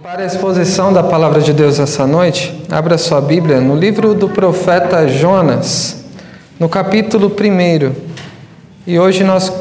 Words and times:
Para 0.00 0.22
a 0.22 0.26
exposição 0.26 0.90
da 0.90 1.02
palavra 1.02 1.42
de 1.42 1.52
Deus 1.52 1.78
essa 1.78 2.06
noite, 2.06 2.64
abra 2.70 2.96
sua 2.96 3.20
Bíblia 3.20 3.60
no 3.60 3.76
livro 3.76 4.14
do 4.14 4.26
profeta 4.26 5.06
Jonas, 5.06 6.06
no 6.58 6.66
capítulo 6.66 7.28
1. 7.28 7.92
E 8.86 8.98
hoje 8.98 9.22
nós 9.22 9.52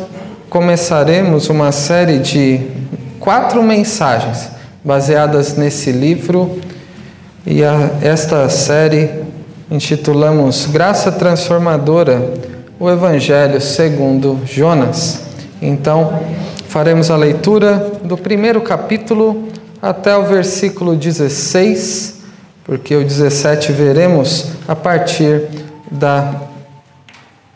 começaremos 0.49 1.49
uma 1.49 1.73
série 1.73 2.19
de 2.19 2.61
quatro 3.19 3.61
mensagens 3.61 4.49
baseadas 4.81 5.57
nesse 5.57 5.91
livro. 5.91 6.61
E 7.45 7.61
a, 7.65 7.89
esta 8.01 8.47
série 8.47 9.09
intitulamos 9.69 10.65
Graça 10.65 11.11
Transformadora, 11.11 12.31
o 12.79 12.89
Evangelho 12.89 13.59
segundo 13.59 14.39
Jonas. 14.45 15.23
Então, 15.61 16.21
faremos 16.69 17.11
a 17.11 17.17
leitura 17.17 17.91
do 18.01 18.17
primeiro 18.17 18.61
capítulo 18.61 19.51
até 19.81 20.15
o 20.15 20.25
versículo 20.25 20.95
16, 20.95 22.21
porque 22.63 22.95
o 22.95 23.03
17 23.03 23.71
veremos 23.71 24.49
a 24.67 24.75
partir 24.75 25.47
da, 25.89 26.35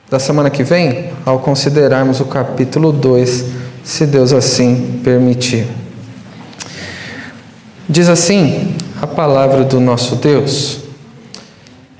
da 0.09 0.17
semana 0.17 0.49
que 0.49 0.63
vem, 0.63 1.11
ao 1.23 1.39
considerarmos 1.39 2.19
o 2.19 2.25
capítulo 2.25 2.91
2, 2.91 3.45
se 3.83 4.07
Deus 4.07 4.33
assim 4.33 4.99
permitir. 5.03 5.67
Diz 7.87 8.09
assim 8.09 8.75
a 8.99 9.05
palavra 9.05 9.63
do 9.63 9.79
nosso 9.79 10.15
Deus. 10.15 10.79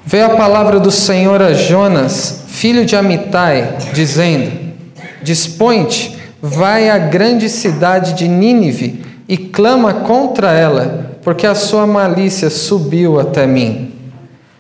Veio 0.03 0.25
a 0.25 0.29
palavra 0.29 0.79
do 0.79 0.89
Senhor 0.89 1.39
a 1.41 1.53
Jonas, 1.53 2.45
filho 2.47 2.83
de 2.83 2.95
Amitai, 2.95 3.77
dizendo: 3.93 4.51
Dispõe-te, 5.21 6.17
vai 6.41 6.89
à 6.89 6.97
grande 6.97 7.49
cidade 7.49 8.13
de 8.13 8.27
Nínive 8.27 9.04
e 9.27 9.37
clama 9.37 9.93
contra 9.93 10.51
ela, 10.51 11.17
porque 11.23 11.47
a 11.47 11.55
sua 11.55 11.87
malícia 11.87 12.49
subiu 12.49 13.19
até 13.19 13.47
mim. 13.47 13.93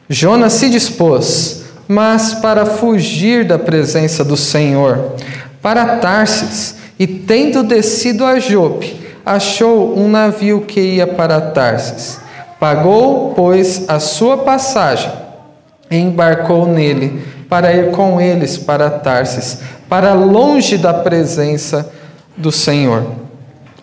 Jonas 0.09 0.53
se 0.53 0.69
dispôs, 0.69 1.63
mas 1.87 2.33
para 2.35 2.65
fugir 2.65 3.45
da 3.45 3.59
presença 3.59 4.23
do 4.23 4.35
Senhor, 4.35 5.13
para 5.61 5.97
Tarsis, 5.97 6.75
e 6.97 7.05
tendo 7.05 7.63
descido 7.63 8.23
a 8.23 8.39
Jope, 8.39 8.99
achou 9.25 9.97
um 9.97 10.07
navio 10.07 10.61
que 10.61 10.79
ia 10.79 11.07
para 11.07 11.41
Tarsis. 11.41 12.19
Pagou, 12.59 13.33
pois, 13.35 13.85
a 13.87 13.99
sua 13.99 14.37
passagem 14.37 15.11
e 15.89 15.97
embarcou 15.97 16.65
nele 16.65 17.21
para 17.49 17.73
ir 17.73 17.91
com 17.91 18.19
eles 18.19 18.57
para 18.57 18.89
Tarsis, 18.89 19.59
para 19.89 20.13
longe 20.13 20.77
da 20.77 20.93
presença 20.93 21.91
do 22.35 22.51
Senhor. 22.51 23.24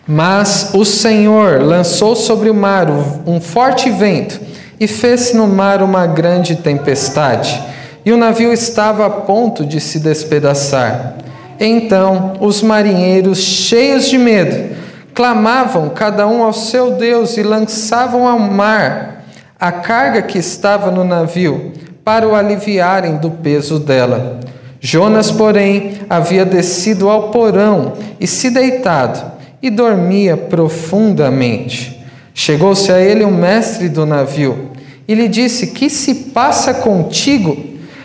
Mas 0.06 0.70
o 0.74 0.84
Senhor 0.84 1.62
lançou 1.62 2.16
sobre 2.16 2.50
o 2.50 2.54
mar 2.54 2.88
um 3.24 3.40
forte 3.40 3.88
vento 3.88 4.40
e 4.80 4.88
fez 4.88 5.32
no 5.32 5.46
mar 5.46 5.80
uma 5.80 6.06
grande 6.06 6.56
tempestade, 6.56 7.62
e 8.04 8.12
o 8.12 8.16
navio 8.16 8.52
estava 8.52 9.06
a 9.06 9.10
ponto 9.10 9.64
de 9.64 9.80
se 9.80 10.00
despedaçar. 10.00 11.14
Então 11.60 12.32
os 12.40 12.62
marinheiros, 12.62 13.38
cheios 13.38 14.08
de 14.08 14.18
medo, 14.18 14.74
clamavam 15.14 15.88
cada 15.90 16.26
um 16.26 16.42
ao 16.42 16.52
seu 16.52 16.92
Deus 16.92 17.36
e 17.36 17.44
lançavam 17.44 18.26
ao 18.26 18.40
mar 18.40 19.24
a 19.60 19.70
carga 19.70 20.22
que 20.22 20.38
estava 20.38 20.90
no 20.90 21.04
navio, 21.04 21.72
para 22.04 22.26
o 22.26 22.34
aliviarem 22.34 23.18
do 23.18 23.30
peso 23.30 23.78
dela. 23.78 24.40
Jonas, 24.80 25.30
porém, 25.30 26.00
havia 26.10 26.44
descido 26.44 27.08
ao 27.08 27.28
porão 27.28 27.92
e 28.18 28.26
se 28.26 28.50
deitado 28.50 29.32
e 29.62 29.70
dormia 29.70 30.36
profundamente. 30.36 32.02
Chegou-se 32.34 32.90
a 32.90 32.98
ele 32.98 33.24
o 33.24 33.30
mestre 33.30 33.88
do 33.88 34.04
navio 34.04 34.70
e 35.06 35.14
lhe 35.14 35.28
disse: 35.28 35.68
Que 35.68 35.88
se 35.88 36.14
passa 36.32 36.74
contigo? 36.74 37.56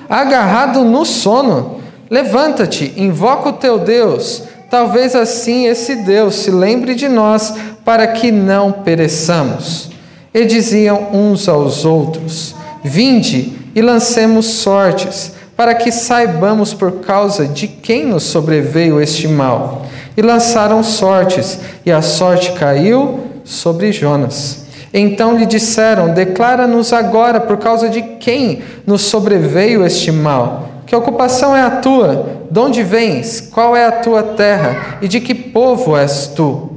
Agarrado 0.10 0.84
no 0.84 1.06
sono, 1.06 1.82
levanta-te, 2.10 2.94
invoca 2.96 3.50
o 3.50 3.54
teu 3.54 3.80
Deus. 3.80 4.44
Talvez 4.70 5.16
assim 5.16 5.66
esse 5.66 5.96
Deus 5.96 6.36
se 6.36 6.52
lembre 6.52 6.94
de 6.94 7.08
nós 7.08 7.54
para 7.86 8.08
que 8.08 8.32
não 8.32 8.72
pereçamos. 8.72 9.90
E 10.34 10.46
diziam 10.46 11.10
uns 11.14 11.48
aos 11.48 11.86
outros: 11.86 12.54
Vinde 12.84 13.54
e 13.74 13.82
lancemos 13.82 14.46
sortes, 14.46 15.34
para 15.58 15.74
que 15.74 15.92
saibamos 15.92 16.74
por 16.74 17.02
causa 17.02 17.48
de 17.48 17.68
quem 17.68 18.06
nos 18.06 18.24
sobreveio 18.24 19.02
este 19.02 19.28
mal 19.28 19.88
e 20.16 20.22
lançaram 20.22 20.84
sortes, 20.84 21.60
e 21.86 21.92
a 21.92 22.02
sorte 22.02 22.52
caiu 22.54 23.20
sobre 23.44 23.92
Jonas. 23.92 24.66
Então 24.94 25.38
lhe 25.38 25.46
disseram: 25.46 26.14
Declara-nos 26.14 26.94
agora 26.94 27.40
por 27.40 27.58
causa 27.58 27.90
de 27.90 28.02
quem 28.02 28.62
nos 28.86 29.02
sobreveio 29.02 29.86
este 29.86 30.12
mal. 30.12 30.70
Que 30.86 30.96
ocupação 30.96 31.56
é 31.56 31.62
a 31.62 31.70
tua? 31.70 32.38
De 32.50 32.60
onde 32.60 32.82
vens? 32.82 33.42
Qual 33.42 33.76
é 33.76 33.86
a 33.86 33.92
tua 33.92 34.24
terra? 34.24 34.98
E 35.02 35.08
de 35.08 35.20
que 35.20 35.36
povo 35.36 35.98
és 35.98 36.28
tu? 36.28 36.70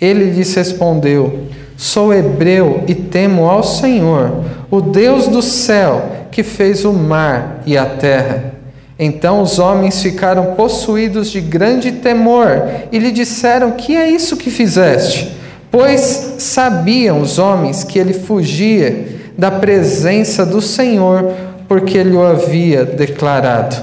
Ele 0.00 0.30
lhes 0.30 0.54
respondeu: 0.54 1.46
Sou 1.76 2.14
hebreu 2.14 2.84
e 2.86 2.94
temo 2.94 3.48
ao 3.48 3.62
Senhor, 3.62 4.32
o 4.70 4.80
Deus 4.80 5.26
do 5.26 5.42
céu, 5.42 6.17
que 6.30 6.42
fez 6.42 6.84
o 6.84 6.92
mar 6.92 7.62
e 7.66 7.76
a 7.76 7.86
terra. 7.86 8.58
Então 8.98 9.42
os 9.42 9.58
homens 9.58 10.02
ficaram 10.02 10.54
possuídos 10.54 11.30
de 11.30 11.40
grande 11.40 11.92
temor 11.92 12.68
e 12.90 12.98
lhe 12.98 13.12
disseram: 13.12 13.72
Que 13.72 13.96
é 13.96 14.08
isso 14.10 14.36
que 14.36 14.50
fizeste? 14.50 15.36
Pois 15.70 16.34
sabiam 16.38 17.20
os 17.20 17.38
homens 17.38 17.84
que 17.84 17.98
ele 17.98 18.12
fugia 18.12 19.06
da 19.36 19.50
presença 19.52 20.44
do 20.44 20.60
Senhor, 20.60 21.32
porque 21.68 21.96
ele 21.96 22.16
o 22.16 22.26
havia 22.26 22.84
declarado. 22.84 23.76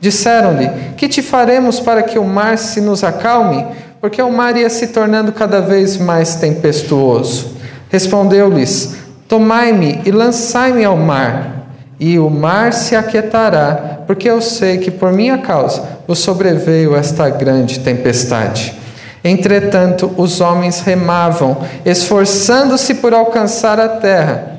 Disseram-lhe: 0.00 0.70
Que 0.96 1.08
te 1.08 1.20
faremos 1.20 1.78
para 1.78 2.02
que 2.02 2.18
o 2.18 2.24
mar 2.24 2.56
se 2.56 2.80
nos 2.80 3.04
acalme? 3.04 3.66
Porque 4.00 4.22
o 4.22 4.30
mar 4.30 4.56
ia 4.56 4.70
se 4.70 4.88
tornando 4.88 5.32
cada 5.32 5.60
vez 5.60 5.98
mais 5.98 6.36
tempestuoso. 6.36 7.54
Respondeu-lhes: 7.90 8.96
Tomai-me 9.28 10.00
e 10.06 10.10
lançai-me 10.10 10.84
ao 10.84 10.96
mar 10.96 11.54
e 11.98 12.18
o 12.18 12.28
mar 12.28 12.72
se 12.72 12.96
aquietará, 12.96 14.00
porque 14.06 14.28
eu 14.28 14.40
sei 14.40 14.78
que 14.78 14.90
por 14.90 15.12
minha 15.12 15.38
causa 15.38 15.82
vos 16.06 16.18
sobreveio 16.18 16.94
esta 16.96 17.28
grande 17.30 17.80
tempestade. 17.80 18.74
Entretanto, 19.22 20.12
os 20.18 20.40
homens 20.40 20.80
remavam, 20.80 21.56
esforçando-se 21.84 22.94
por 22.96 23.14
alcançar 23.14 23.80
a 23.80 23.88
terra, 23.88 24.58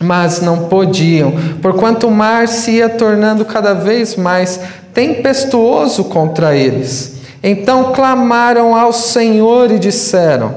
mas 0.00 0.40
não 0.40 0.68
podiam, 0.68 1.32
porquanto 1.60 2.06
o 2.06 2.10
mar 2.10 2.48
se 2.48 2.72
ia 2.72 2.88
tornando 2.88 3.44
cada 3.44 3.74
vez 3.74 4.16
mais 4.16 4.60
tempestuoso 4.94 6.04
contra 6.04 6.54
eles. 6.54 7.18
Então 7.42 7.92
clamaram 7.92 8.74
ao 8.74 8.92
Senhor 8.92 9.70
e 9.70 9.78
disseram: 9.78 10.54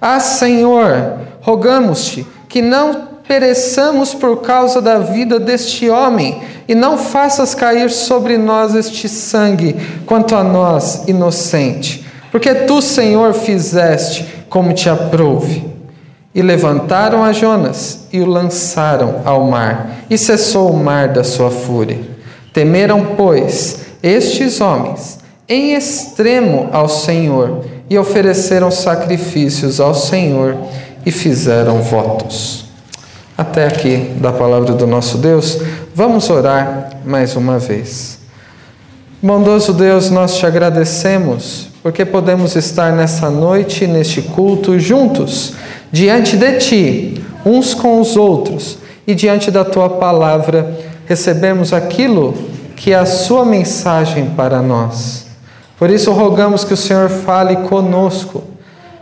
Ah, 0.00 0.20
Senhor, 0.20 1.14
rogamos-te 1.40 2.26
que 2.48 2.60
não 2.60 3.09
pereçamos 3.30 4.12
por 4.12 4.38
causa 4.38 4.82
da 4.82 4.98
vida 4.98 5.38
deste 5.38 5.88
homem, 5.88 6.42
e 6.66 6.74
não 6.74 6.98
faças 6.98 7.54
cair 7.54 7.88
sobre 7.88 8.36
nós 8.36 8.74
este 8.74 9.08
sangue, 9.08 9.76
quanto 10.04 10.34
a 10.34 10.42
nós, 10.42 11.04
inocente. 11.06 12.04
Porque 12.32 12.52
tu, 12.52 12.82
Senhor, 12.82 13.32
fizeste 13.32 14.26
como 14.48 14.72
te 14.72 14.90
aprouve. 14.90 15.64
E 16.34 16.42
levantaram 16.42 17.22
a 17.22 17.32
Jonas 17.32 18.08
e 18.12 18.20
o 18.20 18.26
lançaram 18.26 19.22
ao 19.24 19.44
mar, 19.44 19.98
e 20.10 20.18
cessou 20.18 20.68
o 20.68 20.76
mar 20.76 21.06
da 21.06 21.22
sua 21.22 21.52
fúria. 21.52 22.00
Temeram, 22.52 23.14
pois, 23.16 23.82
estes 24.02 24.60
homens 24.60 25.20
em 25.48 25.74
extremo 25.74 26.68
ao 26.72 26.88
Senhor, 26.88 27.64
e 27.88 27.96
ofereceram 27.96 28.72
sacrifícios 28.72 29.78
ao 29.78 29.94
Senhor 29.94 30.56
e 31.06 31.12
fizeram 31.12 31.80
votos. 31.80 32.69
Até 33.40 33.66
aqui 33.66 33.96
da 34.20 34.30
palavra 34.30 34.74
do 34.74 34.86
nosso 34.86 35.16
Deus, 35.16 35.56
vamos 35.94 36.28
orar 36.28 36.90
mais 37.06 37.36
uma 37.36 37.58
vez. 37.58 38.18
Bondoso 39.22 39.72
Deus, 39.72 40.10
nós 40.10 40.36
te 40.36 40.44
agradecemos 40.44 41.68
porque 41.82 42.04
podemos 42.04 42.54
estar 42.54 42.92
nessa 42.92 43.30
noite, 43.30 43.86
neste 43.86 44.20
culto, 44.20 44.78
juntos, 44.78 45.54
diante 45.90 46.36
de 46.36 46.58
Ti, 46.58 47.24
uns 47.42 47.72
com 47.72 47.98
os 47.98 48.14
outros, 48.14 48.76
e 49.06 49.14
diante 49.14 49.50
da 49.50 49.64
Tua 49.64 49.88
palavra, 49.88 50.78
recebemos 51.06 51.72
aquilo 51.72 52.34
que 52.76 52.92
é 52.92 52.96
a 52.96 53.06
Sua 53.06 53.46
mensagem 53.46 54.26
para 54.36 54.60
nós. 54.60 55.28
Por 55.78 55.88
isso, 55.88 56.12
rogamos 56.12 56.62
que 56.62 56.74
o 56.74 56.76
Senhor 56.76 57.08
fale 57.08 57.56
conosco, 57.56 58.44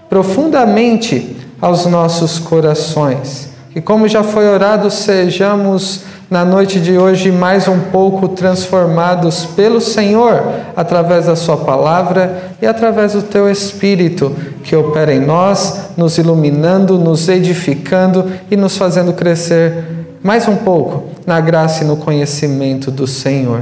profundamente 0.08 1.36
aos 1.60 1.86
nossos 1.86 2.38
corações 2.38 3.57
e 3.78 3.80
como 3.80 4.08
já 4.08 4.24
foi 4.24 4.48
orado, 4.48 4.90
sejamos 4.90 6.00
na 6.28 6.44
noite 6.44 6.80
de 6.80 6.98
hoje 6.98 7.30
mais 7.30 7.68
um 7.68 7.78
pouco 7.78 8.26
transformados 8.26 9.46
pelo 9.54 9.80
Senhor 9.80 10.42
através 10.74 11.26
da 11.26 11.36
Sua 11.36 11.56
palavra 11.58 12.42
e 12.60 12.66
através 12.66 13.12
do 13.12 13.22
Teu 13.22 13.48
Espírito 13.48 14.34
que 14.64 14.74
opera 14.74 15.14
em 15.14 15.20
nós, 15.20 15.90
nos 15.96 16.18
iluminando, 16.18 16.98
nos 16.98 17.28
edificando 17.28 18.28
e 18.50 18.56
nos 18.56 18.76
fazendo 18.76 19.12
crescer 19.12 19.84
mais 20.24 20.48
um 20.48 20.56
pouco 20.56 21.04
na 21.24 21.40
graça 21.40 21.84
e 21.84 21.86
no 21.86 21.98
conhecimento 21.98 22.90
do 22.90 23.06
Senhor. 23.06 23.60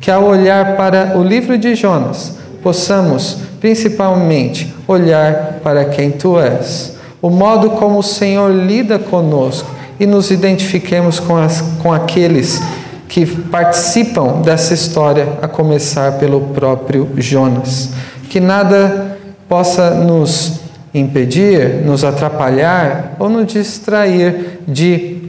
Que 0.00 0.10
ao 0.10 0.24
olhar 0.24 0.76
para 0.76 1.16
o 1.16 1.22
livro 1.22 1.56
de 1.56 1.76
Jonas, 1.76 2.36
possamos 2.64 3.38
principalmente 3.60 4.74
olhar 4.88 5.60
para 5.62 5.84
quem 5.84 6.10
tu 6.10 6.36
és, 6.36 6.91
o 7.22 7.30
modo 7.30 7.70
como 7.70 8.00
o 8.00 8.02
Senhor 8.02 8.52
lida 8.52 8.98
conosco 8.98 9.70
e 9.98 10.06
nos 10.06 10.32
identifiquemos 10.32 11.20
com, 11.20 11.36
as, 11.36 11.62
com 11.80 11.92
aqueles 11.92 12.60
que 13.08 13.24
participam 13.24 14.40
dessa 14.40 14.74
história, 14.74 15.38
a 15.40 15.46
começar 15.46 16.18
pelo 16.18 16.40
próprio 16.48 17.10
Jonas. 17.16 17.90
Que 18.28 18.40
nada 18.40 19.18
possa 19.48 19.90
nos 19.90 20.60
impedir, 20.94 21.82
nos 21.84 22.04
atrapalhar 22.04 23.14
ou 23.18 23.28
nos 23.28 23.52
distrair 23.52 24.60
de 24.66 25.22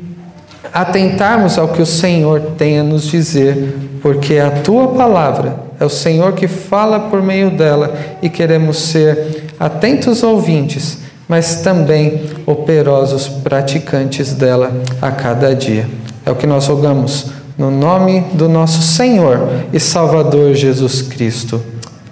atentarmos 0.74 1.58
ao 1.58 1.68
que 1.68 1.82
o 1.82 1.86
Senhor 1.86 2.42
tem 2.58 2.80
a 2.80 2.84
nos 2.84 3.04
dizer, 3.04 3.76
porque 4.02 4.40
a 4.40 4.50
tua 4.50 4.88
palavra 4.90 5.56
é 5.80 5.86
o 5.86 5.90
Senhor 5.90 6.34
que 6.34 6.48
fala 6.48 7.02
por 7.02 7.22
meio 7.22 7.52
dela 7.52 7.94
e 8.22 8.30
queremos 8.30 8.78
ser 8.78 9.46
atentos 9.60 10.24
ouvintes, 10.24 11.00
mas 11.28 11.58
também 11.62 12.30
operosos 12.46 13.28
praticantes 13.28 14.34
dela 14.34 14.72
a 15.02 15.12
cada 15.12 15.56
dia. 15.56 15.88
É 16.26 16.32
o 16.32 16.36
que 16.36 16.48
nós 16.48 16.68
rogamos 16.68 17.28
no 17.58 17.70
nome 17.70 18.22
do 18.34 18.50
nosso 18.50 18.82
Senhor 18.82 19.48
e 19.72 19.80
Salvador 19.80 20.54
Jesus 20.54 21.02
Cristo. 21.02 21.62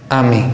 Amém. 0.10 0.52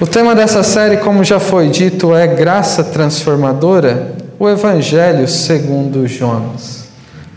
O 0.00 0.06
tema 0.06 0.34
dessa 0.34 0.62
série, 0.62 0.96
como 0.96 1.22
já 1.22 1.38
foi 1.38 1.68
dito, 1.68 2.14
é 2.14 2.26
Graça 2.26 2.82
Transformadora, 2.82 4.14
o 4.38 4.48
Evangelho 4.48 5.28
segundo 5.28 6.08
Jonas. 6.08 6.86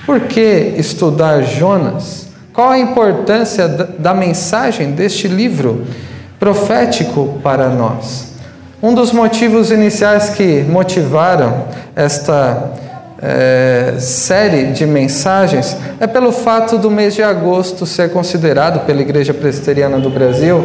Por 0.06 0.22
que 0.22 0.74
estudar 0.78 1.44
Jonas? 1.44 2.28
Qual 2.52 2.70
a 2.70 2.80
importância 2.80 3.68
da 3.68 4.14
mensagem 4.14 4.92
deste 4.92 5.28
livro 5.28 5.86
profético 6.40 7.40
para 7.44 7.70
nós? 7.70 8.35
Um 8.86 8.94
dos 8.94 9.12
motivos 9.12 9.72
iniciais 9.72 10.30
que 10.30 10.62
motivaram 10.62 11.64
esta 11.96 12.72
é, 13.20 13.96
série 13.98 14.74
de 14.74 14.86
mensagens 14.86 15.76
é 16.00 16.06
pelo 16.06 16.32
fato 16.32 16.78
do 16.78 16.92
mês 16.92 17.16
de 17.16 17.24
agosto 17.24 17.84
ser 17.88 18.12
considerado 18.12 18.86
pela 18.86 19.02
Igreja 19.02 19.34
Presbiteriana 19.34 19.98
do 19.98 20.12
Brasil 20.12 20.64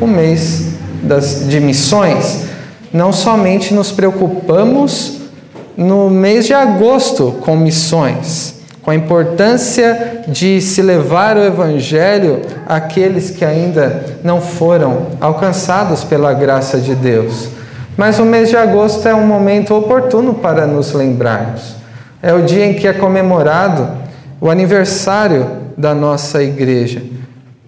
o 0.00 0.06
mês 0.06 0.68
das, 1.02 1.46
de 1.46 1.60
missões. 1.60 2.46
Não 2.90 3.12
somente 3.12 3.74
nos 3.74 3.92
preocupamos 3.92 5.18
no 5.76 6.08
mês 6.08 6.46
de 6.46 6.54
agosto 6.54 7.36
com 7.42 7.54
missões, 7.54 8.62
com 8.80 8.90
a 8.90 8.94
importância 8.94 10.22
de 10.26 10.62
se 10.62 10.80
levar 10.80 11.36
o 11.36 11.44
Evangelho 11.44 12.40
àqueles 12.66 13.28
que 13.28 13.44
ainda 13.44 14.06
não 14.24 14.40
foram 14.40 15.08
alcançados 15.20 16.02
pela 16.02 16.32
graça 16.32 16.78
de 16.78 16.94
Deus. 16.94 17.57
Mas 17.98 18.18
o 18.18 18.24
mês 18.24 18.48
de 18.48 18.56
agosto 18.56 19.06
é 19.06 19.14
um 19.14 19.26
momento 19.26 19.74
oportuno 19.74 20.32
para 20.32 20.66
nos 20.66 20.94
lembrarmos 20.94 21.78
é 22.22 22.32
o 22.32 22.42
dia 22.42 22.66
em 22.66 22.74
que 22.74 22.86
é 22.86 22.92
comemorado 22.92 23.88
o 24.40 24.50
aniversário 24.50 25.46
da 25.76 25.94
nossa 25.94 26.42
igreja. 26.42 27.02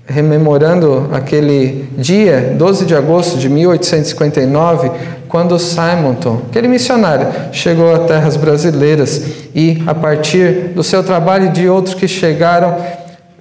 Rememorando 0.06 1.08
aquele 1.12 1.88
dia, 1.96 2.54
12 2.58 2.84
de 2.84 2.96
agosto 2.96 3.38
de 3.38 3.48
1859, 3.48 4.90
quando 5.28 5.56
Simonton, 5.56 6.42
aquele 6.50 6.66
missionário, 6.66 7.28
chegou 7.52 7.94
a 7.94 8.00
terras 8.00 8.36
brasileiras 8.36 9.22
e, 9.54 9.80
a 9.86 9.94
partir 9.94 10.72
do 10.74 10.82
seu 10.82 11.04
trabalho 11.04 11.46
e 11.46 11.50
de 11.50 11.68
outros 11.68 11.94
que 11.94 12.08
chegaram, 12.08 12.76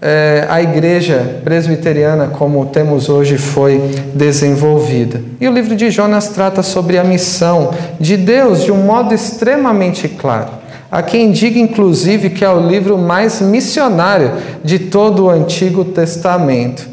é, 0.01 0.45
a 0.47 0.61
igreja 0.61 1.41
presbiteriana, 1.43 2.27
como 2.27 2.65
temos 2.67 3.09
hoje, 3.09 3.37
foi 3.37 3.79
desenvolvida. 4.13 5.21
E 5.41 5.47
o 5.47 5.51
livro 5.51 5.75
de 5.75 5.89
Jonas 5.89 6.29
trata 6.29 6.63
sobre 6.63 6.97
a 6.97 7.03
missão 7.03 7.71
de 7.99 8.15
Deus 8.15 8.63
de 8.63 8.71
um 8.71 8.77
modo 8.77 9.13
extremamente 9.13 10.07
claro. 10.07 10.59
Há 10.91 11.03
quem 11.03 11.31
diga, 11.31 11.59
inclusive, 11.59 12.29
que 12.29 12.43
é 12.43 12.49
o 12.49 12.65
livro 12.65 12.97
mais 12.97 13.41
missionário 13.41 14.31
de 14.63 14.79
todo 14.79 15.25
o 15.25 15.29
Antigo 15.29 15.83
Testamento. 15.85 16.87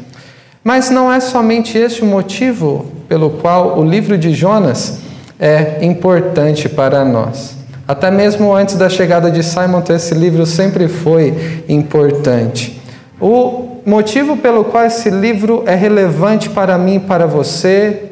Mas 0.63 0.89
não 0.89 1.11
é 1.11 1.19
somente 1.19 1.77
este 1.77 2.01
o 2.01 2.05
motivo 2.05 2.85
pelo 3.07 3.29
qual 3.29 3.79
o 3.79 3.85
livro 3.85 4.17
de 4.17 4.33
Jonas 4.33 4.99
é 5.39 5.77
importante 5.81 6.67
para 6.67 7.05
nós. 7.05 7.55
Até 7.87 8.11
mesmo 8.11 8.53
antes 8.53 8.75
da 8.75 8.89
chegada 8.89 9.31
de 9.31 9.41
Simon, 9.41 9.81
esse 9.89 10.13
livro 10.13 10.45
sempre 10.45 10.89
foi 10.89 11.63
importante. 11.69 12.77
O 13.19 13.77
motivo 13.83 14.37
pelo 14.37 14.63
qual 14.63 14.85
esse 14.85 15.09
livro 15.09 15.63
é 15.65 15.73
relevante 15.73 16.49
para 16.49 16.77
mim 16.77 16.95
e 16.95 16.99
para 16.99 17.25
você, 17.25 18.11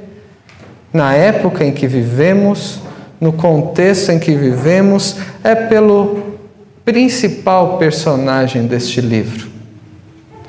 na 0.91 1.13
época 1.13 1.63
em 1.63 1.71
que 1.71 1.85
vivemos, 1.85 2.79
no 3.21 3.31
contexto 3.31 4.11
em 4.11 4.17
que 4.17 4.35
vivemos, 4.35 5.17
é 5.43 5.53
pelo 5.53 6.35
principal 6.83 7.77
personagem 7.77 8.65
deste 8.65 8.99
livro, 8.99 9.47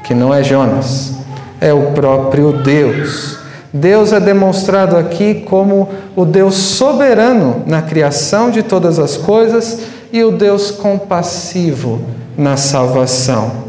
que 0.03 0.14
não 0.14 0.32
é 0.32 0.43
Jonas, 0.43 1.14
é 1.61 1.73
o 1.73 1.93
próprio 1.93 2.53
Deus. 2.62 3.38
Deus 3.73 4.12
é 4.12 4.20
demonstrado 4.20 4.97
aqui 4.97 5.43
como 5.47 5.88
o 6.14 6.25
Deus 6.25 6.55
soberano 6.55 7.62
na 7.67 7.82
criação 7.82 8.50
de 8.50 8.62
todas 8.62 8.99
as 8.99 9.19
coisas 9.19 9.81
e 10.11 10.25
o 10.25 10.31
Deus 10.31 10.70
compassivo 10.70 12.00
na 12.38 12.56
salvação. 12.56 13.65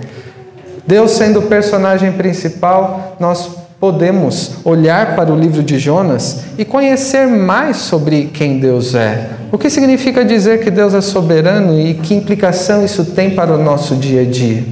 Deus 0.88 1.12
sendo 1.12 1.40
o 1.40 1.44
personagem 1.44 2.14
principal, 2.14 3.18
nós 3.20 3.50
podemos 3.78 4.54
olhar 4.64 5.18
para 5.18 5.32
o 5.32 5.38
livro 5.38 5.62
de 5.62 5.78
Jonas 5.78 6.46
e 6.58 6.64
conhecer 6.64 7.28
mais 7.28 7.76
sobre 7.76 8.32
quem 8.34 8.58
Deus 8.58 8.96
é. 8.96 9.32
O 9.52 9.58
que 9.58 9.70
significa 9.70 10.24
dizer 10.24 10.62
que 10.62 10.72
Deus 10.72 10.94
é 10.94 11.02
soberano 11.02 11.78
e 11.78 11.94
que 11.96 12.16
implicação 12.16 12.86
isso 12.86 13.04
tem 13.04 13.32
para 13.32 13.54
o 13.54 13.62
nosso 13.62 13.96
dia 13.98 14.22
a 14.22 14.26
dia? 14.26 14.64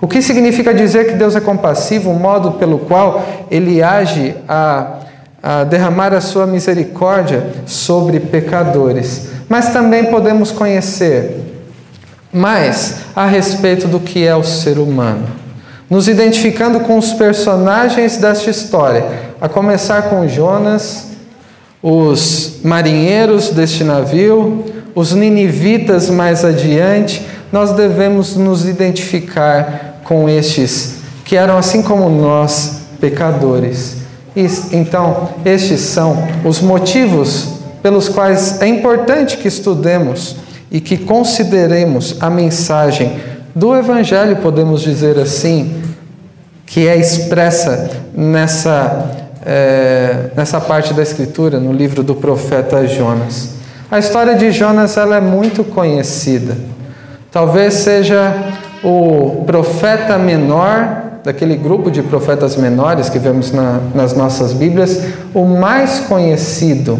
O 0.00 0.06
que 0.06 0.22
significa 0.22 0.72
dizer 0.72 1.08
que 1.08 1.14
Deus 1.14 1.34
é 1.34 1.40
compassivo, 1.40 2.10
o 2.10 2.18
modo 2.18 2.52
pelo 2.52 2.78
qual 2.78 3.26
ele 3.50 3.82
age 3.82 4.36
a, 4.48 5.00
a 5.42 5.64
derramar 5.64 6.14
a 6.14 6.20
sua 6.20 6.46
misericórdia 6.46 7.44
sobre 7.66 8.20
pecadores? 8.20 9.30
Mas 9.48 9.72
também 9.72 10.04
podemos 10.04 10.52
conhecer 10.52 11.40
mais 12.32 12.98
a 13.16 13.26
respeito 13.26 13.88
do 13.88 13.98
que 13.98 14.24
é 14.24 14.36
o 14.36 14.44
ser 14.44 14.78
humano 14.78 15.47
nos 15.88 16.06
identificando 16.06 16.80
com 16.80 16.98
os 16.98 17.12
personagens 17.12 18.18
desta 18.18 18.50
história, 18.50 19.04
a 19.40 19.48
começar 19.48 20.02
com 20.02 20.28
Jonas, 20.28 21.06
os 21.82 22.58
marinheiros 22.62 23.50
deste 23.50 23.84
navio, 23.84 24.64
os 24.94 25.12
ninivitas 25.12 26.10
mais 26.10 26.44
adiante, 26.44 27.24
nós 27.50 27.72
devemos 27.72 28.36
nos 28.36 28.66
identificar 28.66 30.00
com 30.04 30.28
estes 30.28 30.98
que 31.24 31.36
eram 31.36 31.56
assim 31.56 31.82
como 31.82 32.08
nós, 32.08 32.80
pecadores. 33.00 33.98
Então, 34.72 35.30
estes 35.44 35.80
são 35.80 36.26
os 36.44 36.60
motivos 36.60 37.48
pelos 37.82 38.08
quais 38.08 38.60
é 38.60 38.66
importante 38.66 39.36
que 39.36 39.48
estudemos 39.48 40.36
e 40.70 40.80
que 40.80 40.96
consideremos 40.96 42.16
a 42.20 42.28
mensagem 42.28 43.18
do 43.54 43.74
Evangelho, 43.74 44.36
podemos 44.36 44.80
dizer 44.82 45.18
assim, 45.18 45.82
que 46.66 46.86
é 46.86 46.96
expressa 46.96 47.90
nessa, 48.14 49.10
é, 49.44 50.30
nessa 50.36 50.60
parte 50.60 50.92
da 50.94 51.02
Escritura, 51.02 51.58
no 51.58 51.72
livro 51.72 52.02
do 52.02 52.14
profeta 52.14 52.86
Jonas. 52.86 53.56
A 53.90 53.98
história 53.98 54.34
de 54.34 54.50
Jonas 54.50 54.96
ela 54.96 55.16
é 55.16 55.20
muito 55.20 55.64
conhecida. 55.64 56.56
Talvez 57.30 57.74
seja 57.74 58.34
o 58.84 59.44
profeta 59.46 60.18
menor 60.18 61.04
daquele 61.24 61.56
grupo 61.56 61.90
de 61.90 62.02
profetas 62.02 62.56
menores 62.56 63.08
que 63.08 63.18
vemos 63.18 63.52
na, 63.52 63.80
nas 63.94 64.14
nossas 64.14 64.52
Bíblias, 64.52 65.02
o 65.34 65.44
mais 65.44 66.00
conhecido 66.00 66.98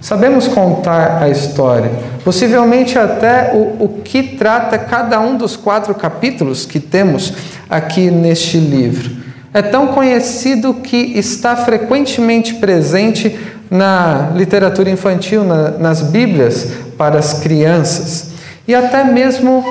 Sabemos 0.00 0.46
contar 0.46 1.22
a 1.22 1.28
história, 1.28 1.90
possivelmente 2.24 2.98
até 2.98 3.52
o, 3.52 3.84
o 3.84 4.00
que 4.04 4.22
trata 4.22 4.78
cada 4.78 5.20
um 5.20 5.36
dos 5.36 5.56
quatro 5.56 5.94
capítulos 5.94 6.64
que 6.64 6.78
temos 6.78 7.32
aqui 7.68 8.10
neste 8.10 8.58
livro. 8.58 9.10
É 9.52 9.60
tão 9.60 9.88
conhecido 9.88 10.74
que 10.74 10.96
está 11.18 11.56
frequentemente 11.56 12.54
presente 12.54 13.36
na 13.70 14.30
literatura 14.34 14.88
infantil, 14.88 15.42
na, 15.42 15.70
nas 15.70 16.00
Bíblias 16.02 16.68
para 16.96 17.18
as 17.18 17.34
crianças. 17.34 18.30
E 18.66 18.74
até 18.74 19.02
mesmo 19.04 19.64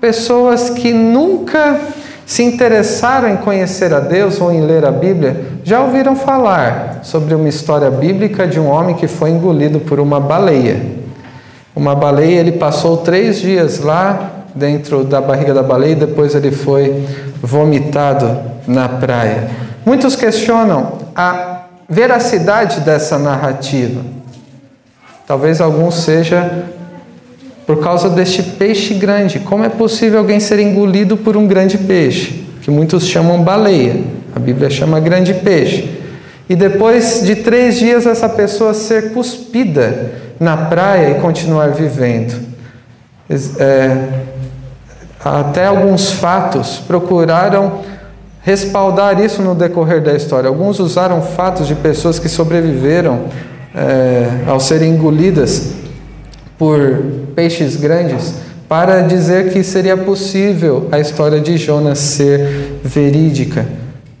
pessoas 0.00 0.70
que 0.70 0.92
nunca 0.92 1.78
se 2.28 2.42
interessaram 2.42 3.26
em 3.30 3.38
conhecer 3.38 3.94
a 3.94 4.00
Deus 4.00 4.38
ou 4.38 4.52
em 4.52 4.60
ler 4.60 4.84
a 4.84 4.92
Bíblia, 4.92 5.46
já 5.64 5.80
ouviram 5.80 6.14
falar 6.14 7.00
sobre 7.02 7.34
uma 7.34 7.48
história 7.48 7.90
bíblica 7.90 8.46
de 8.46 8.60
um 8.60 8.68
homem 8.68 8.94
que 8.94 9.08
foi 9.08 9.30
engolido 9.30 9.80
por 9.80 9.98
uma 9.98 10.20
baleia. 10.20 10.78
Uma 11.74 11.94
baleia, 11.94 12.38
ele 12.38 12.52
passou 12.52 12.98
três 12.98 13.40
dias 13.40 13.80
lá 13.80 14.44
dentro 14.54 15.04
da 15.04 15.22
barriga 15.22 15.54
da 15.54 15.62
baleia 15.62 15.92
e 15.92 15.94
depois 15.94 16.34
ele 16.34 16.50
foi 16.50 17.02
vomitado 17.40 18.38
na 18.66 18.90
praia. 18.90 19.48
Muitos 19.86 20.14
questionam 20.14 20.98
a 21.16 21.62
veracidade 21.88 22.80
dessa 22.80 23.18
narrativa. 23.18 24.02
Talvez 25.26 25.62
alguns 25.62 25.94
seja 25.94 26.66
por 27.68 27.80
causa 27.80 28.08
deste 28.08 28.42
peixe 28.42 28.94
grande. 28.94 29.40
Como 29.40 29.62
é 29.62 29.68
possível 29.68 30.20
alguém 30.20 30.40
ser 30.40 30.58
engolido 30.58 31.18
por 31.18 31.36
um 31.36 31.46
grande 31.46 31.76
peixe? 31.76 32.46
Que 32.62 32.70
muitos 32.70 33.06
chamam 33.06 33.42
baleia. 33.42 34.00
A 34.34 34.38
Bíblia 34.38 34.70
chama 34.70 34.98
grande 34.98 35.34
peixe. 35.34 35.86
E 36.48 36.56
depois 36.56 37.20
de 37.22 37.36
três 37.36 37.78
dias, 37.78 38.06
essa 38.06 38.26
pessoa 38.26 38.72
ser 38.72 39.12
cuspida 39.12 40.12
na 40.40 40.56
praia 40.56 41.10
e 41.10 41.20
continuar 41.20 41.72
vivendo. 41.72 42.40
É, 43.58 43.98
até 45.22 45.66
alguns 45.66 46.10
fatos 46.10 46.78
procuraram 46.78 47.82
respaldar 48.40 49.22
isso 49.22 49.42
no 49.42 49.54
decorrer 49.54 50.02
da 50.02 50.14
história. 50.14 50.48
Alguns 50.48 50.80
usaram 50.80 51.20
fatos 51.20 51.66
de 51.66 51.74
pessoas 51.74 52.18
que 52.18 52.30
sobreviveram 52.30 53.24
é, 53.74 54.26
ao 54.46 54.58
serem 54.58 54.94
engolidas 54.94 55.74
por 56.58 57.02
peixes 57.34 57.76
grandes 57.76 58.34
para 58.68 59.00
dizer 59.00 59.52
que 59.52 59.62
seria 59.62 59.96
possível 59.96 60.88
a 60.92 60.98
história 60.98 61.40
de 61.40 61.56
Jonas 61.56 61.98
ser 61.98 62.80
verídica. 62.84 63.66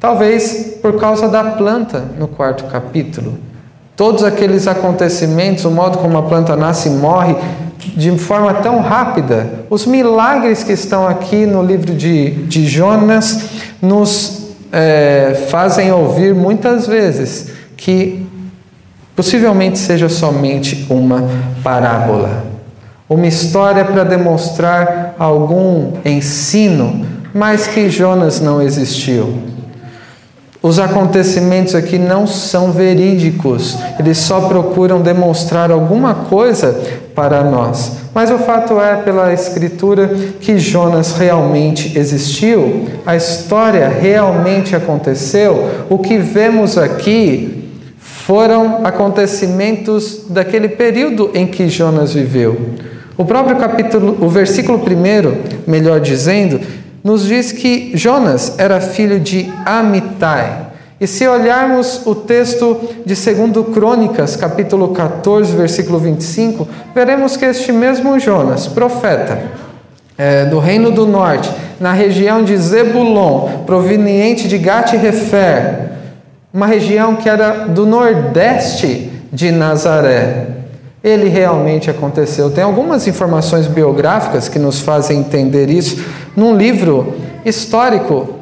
Talvez 0.00 0.78
por 0.80 0.98
causa 0.98 1.28
da 1.28 1.44
planta 1.44 2.04
no 2.18 2.28
quarto 2.28 2.64
capítulo. 2.64 3.34
Todos 3.96 4.22
aqueles 4.22 4.68
acontecimentos, 4.68 5.64
o 5.64 5.70
modo 5.70 5.98
como 5.98 6.16
a 6.16 6.22
planta 6.22 6.56
nasce 6.56 6.88
e 6.88 6.92
morre, 6.92 7.36
de 7.96 8.16
forma 8.16 8.54
tão 8.54 8.80
rápida. 8.80 9.64
Os 9.68 9.84
milagres 9.86 10.62
que 10.62 10.72
estão 10.72 11.06
aqui 11.06 11.44
no 11.44 11.62
livro 11.62 11.92
de, 11.92 12.30
de 12.30 12.64
Jonas 12.64 13.48
nos 13.82 14.52
é, 14.72 15.46
fazem 15.50 15.92
ouvir 15.92 16.34
muitas 16.34 16.86
vezes 16.86 17.50
que 17.76 18.27
possivelmente 19.18 19.80
seja 19.80 20.08
somente 20.08 20.86
uma 20.88 21.28
parábola, 21.60 22.44
uma 23.08 23.26
história 23.26 23.84
para 23.84 24.04
demonstrar 24.04 25.16
algum 25.18 25.94
ensino, 26.04 27.04
mas 27.34 27.66
que 27.66 27.90
Jonas 27.90 28.40
não 28.40 28.62
existiu. 28.62 29.42
Os 30.62 30.78
acontecimentos 30.78 31.74
aqui 31.74 31.98
não 31.98 32.28
são 32.28 32.70
verídicos, 32.70 33.76
eles 33.98 34.18
só 34.18 34.42
procuram 34.42 35.00
demonstrar 35.00 35.72
alguma 35.72 36.14
coisa 36.14 36.80
para 37.12 37.42
nós. 37.42 37.94
Mas 38.14 38.30
o 38.30 38.38
fato 38.38 38.80
é, 38.80 38.98
pela 39.02 39.32
Escritura, 39.32 40.08
que 40.40 40.60
Jonas 40.60 41.14
realmente 41.18 41.98
existiu, 41.98 42.86
a 43.04 43.16
história 43.16 43.88
realmente 43.88 44.76
aconteceu. 44.76 45.86
O 45.90 45.98
que 45.98 46.18
vemos 46.18 46.78
aqui 46.78 47.57
foram 48.28 48.80
acontecimentos 48.84 50.26
daquele 50.28 50.68
período 50.68 51.30
em 51.32 51.46
que 51.46 51.66
Jonas 51.66 52.12
viveu. 52.12 52.60
O 53.16 53.24
próprio 53.24 53.56
capítulo, 53.56 54.18
o 54.20 54.28
versículo 54.28 54.78
1, 54.78 55.62
melhor 55.66 55.98
dizendo, 55.98 56.60
nos 57.02 57.24
diz 57.24 57.52
que 57.52 57.92
Jonas 57.94 58.58
era 58.58 58.82
filho 58.82 59.18
de 59.18 59.50
Amitai. 59.64 60.66
E 61.00 61.06
se 61.06 61.26
olharmos 61.26 62.02
o 62.06 62.14
texto 62.14 62.78
de 63.06 63.14
2 63.14 63.66
Crônicas, 63.72 64.36
capítulo 64.36 64.88
14, 64.88 65.56
versículo 65.56 65.98
25, 65.98 66.68
veremos 66.94 67.34
que 67.34 67.46
este 67.46 67.72
mesmo 67.72 68.20
Jonas, 68.20 68.66
profeta 68.66 69.40
é, 70.18 70.44
do 70.44 70.58
Reino 70.58 70.90
do 70.90 71.06
Norte, 71.06 71.50
na 71.80 71.94
região 71.94 72.44
de 72.44 72.54
Zebulon, 72.58 73.64
proveniente 73.64 74.46
de 74.46 74.58
Gat-Refer, 74.58 75.87
uma 76.52 76.66
região 76.66 77.16
que 77.16 77.28
era 77.28 77.66
do 77.66 77.84
nordeste 77.84 79.10
de 79.32 79.50
Nazaré, 79.50 80.46
ele 81.04 81.28
realmente 81.28 81.90
aconteceu. 81.90 82.50
Tem 82.50 82.64
algumas 82.64 83.06
informações 83.06 83.66
biográficas 83.66 84.48
que 84.48 84.58
nos 84.58 84.80
fazem 84.80 85.18
entender 85.18 85.70
isso 85.70 86.04
num 86.36 86.56
livro 86.56 87.14
histórico 87.44 88.34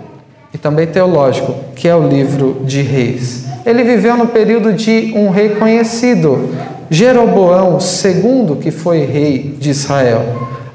e 0.55 0.59
também 0.59 0.87
teológico, 0.87 1.55
que 1.75 1.87
é 1.89 1.95
o 1.95 2.07
livro 2.09 2.63
de 2.65 2.81
Reis. 2.81 3.45
Ele 3.65 3.83
viveu 3.83 4.17
no 4.17 4.29
período 4.29 4.73
de 4.73 5.13
um 5.15 5.29
rei 5.31 5.51
conhecido, 5.51 6.51
Jeroboão 6.89 7.79
II, 7.79 8.57
que 8.61 8.71
foi 8.71 9.05
rei 9.05 9.57
de 9.59 9.71
Israel. 9.71 10.25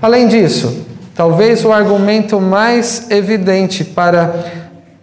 Além 0.01 0.27
disso, 0.27 0.85
talvez 1.15 1.63
o 1.63 1.71
argumento 1.71 2.39
mais 2.39 3.09
evidente 3.09 3.83
para 3.83 4.35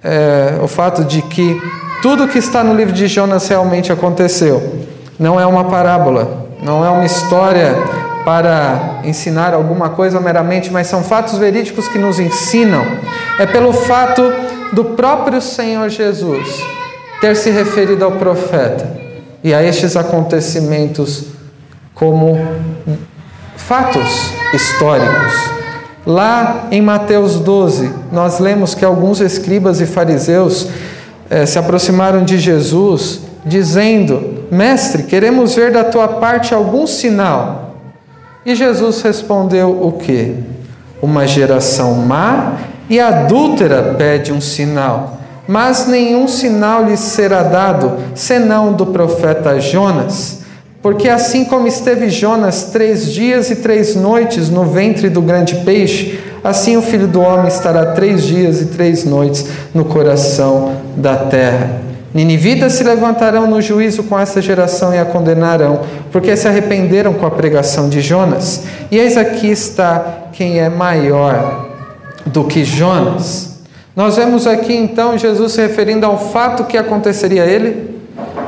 é, 0.05 0.59
o 0.63 0.69
fato 0.69 1.03
de 1.05 1.23
que 1.23 1.61
tudo 2.03 2.29
que 2.29 2.39
está 2.39 2.63
no 2.63 2.75
livro 2.75 2.93
de 2.93 3.07
Jonas 3.07 3.49
realmente 3.49 3.93
aconteceu 3.93 4.87
não 5.19 5.41
é 5.41 5.45
uma 5.45 5.65
parábola, 5.65 6.47
não 6.63 6.85
é 6.85 6.89
uma 6.89 7.05
história 7.05 7.75
para 8.25 9.01
ensinar 9.05 9.53
alguma 9.53 9.91
coisa 9.91 10.21
meramente, 10.21 10.71
mas 10.71 10.87
são 10.87 11.03
fatos 11.03 11.39
verídicos 11.39 11.89
que 11.89 11.99
nos 11.99 12.21
ensinam. 12.21 12.85
É 13.39 13.47
pelo 13.47 13.73
fato 13.73 14.23
do 14.73 14.85
próprio 14.85 15.41
Senhor 15.41 15.89
Jesus 15.89 16.63
ter 17.21 17.35
se 17.35 17.51
referido 17.51 18.05
ao 18.05 18.13
profeta 18.13 18.89
e 19.43 19.53
a 19.53 19.63
estes 19.63 19.97
acontecimentos 19.97 21.25
como 21.95 22.39
fatos 23.57 24.31
históricos. 24.55 25.35
Lá 26.07 26.69
em 26.71 26.81
Mateus 26.81 27.41
12, 27.41 27.93
nós 28.13 28.39
lemos 28.39 28.75
que 28.75 28.85
alguns 28.85 29.21
escribas 29.21 29.81
e 29.81 29.87
fariseus 29.87 30.69
eh, 31.31 31.47
se 31.47 31.59
aproximaram 31.59 32.25
de 32.25 32.39
Jesus 32.39 33.21
dizendo: 33.45 34.45
Mestre, 34.51 35.05
queremos 35.05 35.55
ver 35.55 35.73
da 35.73 35.85
tua 35.85 36.09
parte 36.09 36.55
algum 36.55 36.87
sinal. 36.87 37.77
E 38.45 38.55
Jesus 38.55 39.03
respondeu: 39.03 39.79
O 39.83 39.93
que? 39.93 40.37
Uma 41.01 41.27
geração 41.27 41.95
má 41.95 42.57
e 42.89 42.99
adúltera 42.99 43.95
pede 43.97 44.33
um 44.33 44.41
sinal, 44.41 45.19
mas 45.47 45.87
nenhum 45.87 46.27
sinal 46.27 46.85
lhe 46.85 46.97
será 46.97 47.43
dado, 47.43 47.99
senão 48.15 48.73
do 48.73 48.87
profeta 48.87 49.61
Jonas. 49.61 50.39
Porque 50.81 51.09
assim 51.09 51.45
como 51.45 51.67
esteve 51.67 52.09
Jonas 52.09 52.65
três 52.65 53.13
dias 53.13 53.51
e 53.51 53.57
três 53.57 53.95
noites 53.95 54.49
no 54.49 54.65
ventre 54.65 55.11
do 55.11 55.21
grande 55.21 55.57
peixe, 55.57 56.19
assim 56.43 56.77
o 56.77 56.83
filho 56.83 57.07
do 57.07 57.21
homem 57.21 57.49
estará 57.49 57.87
três 57.93 58.25
dias 58.25 58.61
e 58.61 58.67
três 58.67 59.05
noites 59.05 59.47
no 59.75 59.85
coração 59.85 60.73
da 60.97 61.17
terra. 61.17 61.81
Ninivitas 62.13 62.73
se 62.73 62.85
levantarão 62.85 63.47
no 63.47 63.61
juízo 63.61 64.03
com 64.03 64.19
essa 64.19 64.41
geração 64.41 64.95
e 64.95 64.99
a 64.99 65.05
condenarão, 65.05 65.81
porque 66.11 66.37
se 66.37 66.49
arrependeram 66.49 67.13
com 67.13 67.27
a 67.27 67.31
pregação 67.31 67.89
de 67.89 68.01
Jonas. 68.01 68.65
E 68.91 68.99
eis 68.99 69.17
aqui 69.17 69.49
está 69.49 70.29
quem 70.33 70.59
é 70.59 70.69
maior 70.69 71.69
do 72.25 72.45
que 72.45 72.65
Jonas. 72.65 73.59
Nós 73.95 74.17
vemos 74.17 74.47
aqui 74.47 74.75
então 74.75 75.19
Jesus 75.19 75.53
se 75.53 75.61
referindo 75.61 76.07
ao 76.07 76.19
fato 76.19 76.65
que 76.65 76.79
aconteceria 76.79 77.43
a 77.43 77.47
ele, 77.47 77.99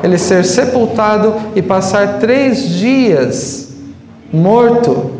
ele 0.02 0.16
ser 0.16 0.44
sepultado 0.44 1.34
e 1.54 1.60
passar 1.60 2.18
três 2.18 2.68
dias 2.68 3.68
morto, 4.32 5.10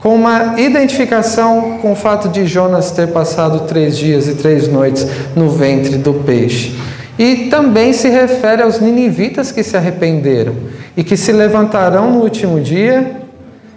com 0.00 0.14
uma 0.14 0.58
identificação 0.58 1.78
com 1.82 1.92
o 1.92 1.96
fato 1.96 2.28
de 2.28 2.46
Jonas 2.46 2.90
ter 2.90 3.08
passado 3.08 3.66
três 3.66 3.96
dias 3.96 4.26
e 4.26 4.34
três 4.34 4.66
noites 4.66 5.06
no 5.36 5.50
ventre 5.50 5.98
do 5.98 6.14
peixe. 6.14 6.74
E 7.18 7.48
também 7.50 7.92
se 7.92 8.08
refere 8.08 8.62
aos 8.62 8.80
ninivitas 8.80 9.52
que 9.52 9.62
se 9.62 9.76
arrependeram 9.76 10.54
e 10.96 11.04
que 11.04 11.16
se 11.16 11.32
levantarão 11.32 12.10
no 12.10 12.20
último 12.20 12.58
dia, 12.60 13.20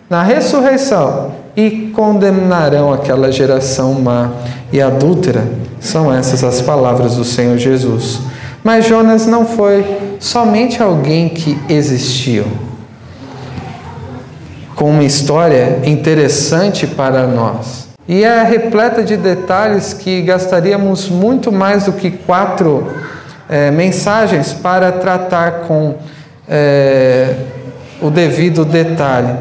na 0.09 0.23
ressurreição, 0.23 1.43
e 1.55 1.91
condenarão 1.93 2.91
aquela 2.91 3.31
geração 3.31 3.93
má 3.93 4.31
e 4.71 4.81
adúltera. 4.81 5.45
São 5.79 6.11
essas 6.11 6.43
as 6.43 6.61
palavras 6.61 7.15
do 7.17 7.23
Senhor 7.23 7.57
Jesus. 7.57 8.21
Mas 8.63 8.87
Jonas 8.87 9.27
não 9.27 9.45
foi 9.45 9.85
somente 10.19 10.81
alguém 10.81 11.29
que 11.29 11.59
existiu. 11.69 12.45
Com 14.83 14.89
uma 14.89 15.05
história 15.05 15.79
interessante 15.85 16.85
para 16.85 17.25
nós. 17.25 17.87
E 18.05 18.25
é 18.25 18.43
repleta 18.43 19.01
de 19.01 19.15
detalhes 19.15 19.93
que 19.93 20.21
gastaríamos 20.23 21.07
muito 21.07 21.53
mais 21.53 21.85
do 21.85 21.93
que 21.93 22.11
quatro 22.11 22.91
é, 23.47 23.71
mensagens 23.71 24.51
para 24.51 24.91
tratar 24.91 25.61
com 25.69 25.95
é, 26.49 27.33
o 28.01 28.09
devido 28.09 28.65
detalhe. 28.65 29.33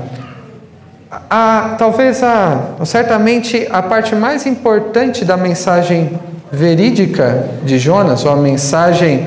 a, 1.29 1.75
talvez 1.77 2.23
a, 2.23 2.77
certamente 2.85 3.67
a 3.69 3.83
parte 3.83 4.15
mais 4.15 4.47
importante 4.47 5.25
da 5.25 5.37
mensagem 5.37 6.21
verídica 6.53 7.49
de 7.65 7.81
Jonas, 7.81 8.25
ou 8.25 8.31
a 8.31 8.37
mensagem 8.37 9.27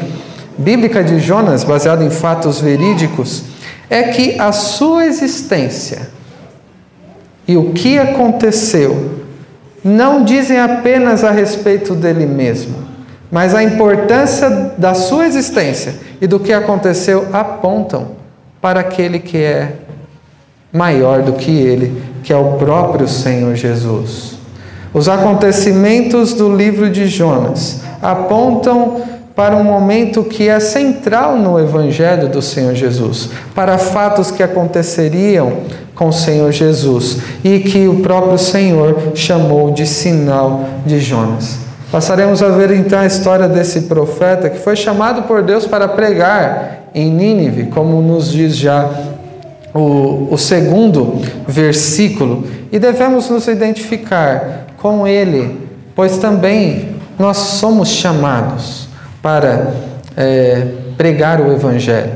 bíblica 0.58 1.04
de 1.04 1.20
Jonas, 1.20 1.66
baseada 1.66 2.06
em 2.06 2.10
fatos 2.10 2.62
verídicos, 2.62 3.55
é 3.90 4.04
que 4.04 4.40
a 4.40 4.52
sua 4.52 5.06
existência 5.06 6.10
e 7.48 7.56
o 7.56 7.72
que 7.72 7.98
aconteceu 7.98 9.24
não 9.84 10.24
dizem 10.24 10.60
apenas 10.60 11.24
a 11.24 11.30
respeito 11.30 11.94
dele 11.94 12.26
mesmo, 12.26 12.76
mas 13.32 13.54
a 13.54 13.64
importância 13.64 14.50
da 14.78 14.94
sua 14.96 15.28
existência 15.28 15.96
e 16.20 16.26
do 16.26 16.40
que 16.40 16.52
aconteceu 16.52 17.28
apontam 17.32 18.12
para 18.60 18.80
aquele 18.80 19.20
que 19.20 19.38
é 19.38 19.74
maior 20.74 21.22
do 21.22 21.34
que 21.34 21.52
ele, 21.52 22.04
que 22.24 22.34
é 22.34 22.36
o 22.36 22.54
próprio 22.54 23.08
Senhor 23.08 23.56
Jesus. 23.56 24.36
Os 24.92 25.08
acontecimentos 25.08 26.34
do 26.34 26.56
livro 26.56 26.90
de 26.90 27.06
Jonas 27.06 27.82
apontam 28.02 29.04
para 29.36 29.56
um 29.56 29.64
momento 29.64 30.24
que 30.24 30.48
é 30.48 30.60
central 30.62 31.38
no 31.38 31.60
Evangelho 31.60 32.30
do 32.30 32.42
Senhor 32.42 32.74
Jesus, 32.74 33.30
para 33.54 33.78
fatos 33.78 34.32
que 34.32 34.42
aconteceriam 34.42 35.58
com 35.94 36.08
o 36.08 36.14
Senhor 36.14 36.52
Jesus 36.52 37.18
e 37.44 37.60
que 37.60 37.88
o 37.88 38.00
próprio 38.00 38.38
Senhor 38.38 39.12
chamou 39.14 39.72
de 39.72 39.86
sinal 39.86 40.66
de 40.86 41.00
Jonas. 41.00 41.58
Passaremos 41.92 42.42
a 42.42 42.50
ver 42.50 42.72
então 42.72 43.00
a 43.00 43.06
história 43.06 43.48
desse 43.48 43.82
profeta 43.82 44.50
que 44.50 44.60
foi 44.60 44.76
chamado 44.76 45.24
por 45.24 45.44
Deus 45.44 45.68
para 45.68 45.88
pregar 45.88 46.90
em 46.94 47.12
Nínive, 47.12 47.66
como 47.66 48.02
nos 48.02 48.32
diz 48.32 48.56
já 48.56 48.90
o, 49.74 50.30
o 50.32 50.38
segundo 50.38 51.22
versículo, 51.46 52.46
e 52.72 52.80
devemos 52.80 53.30
nos 53.30 53.48
identificar 53.48 54.68
com 54.78 55.06
ele, 55.06 55.70
pois 55.94 56.18
também 56.18 56.96
nós 57.20 57.38
somos 57.38 57.90
chamados 57.90 58.85
para 59.26 59.74
é, 60.16 60.68
pregar 60.96 61.42
o 61.42 61.52
Evangelho. 61.52 62.12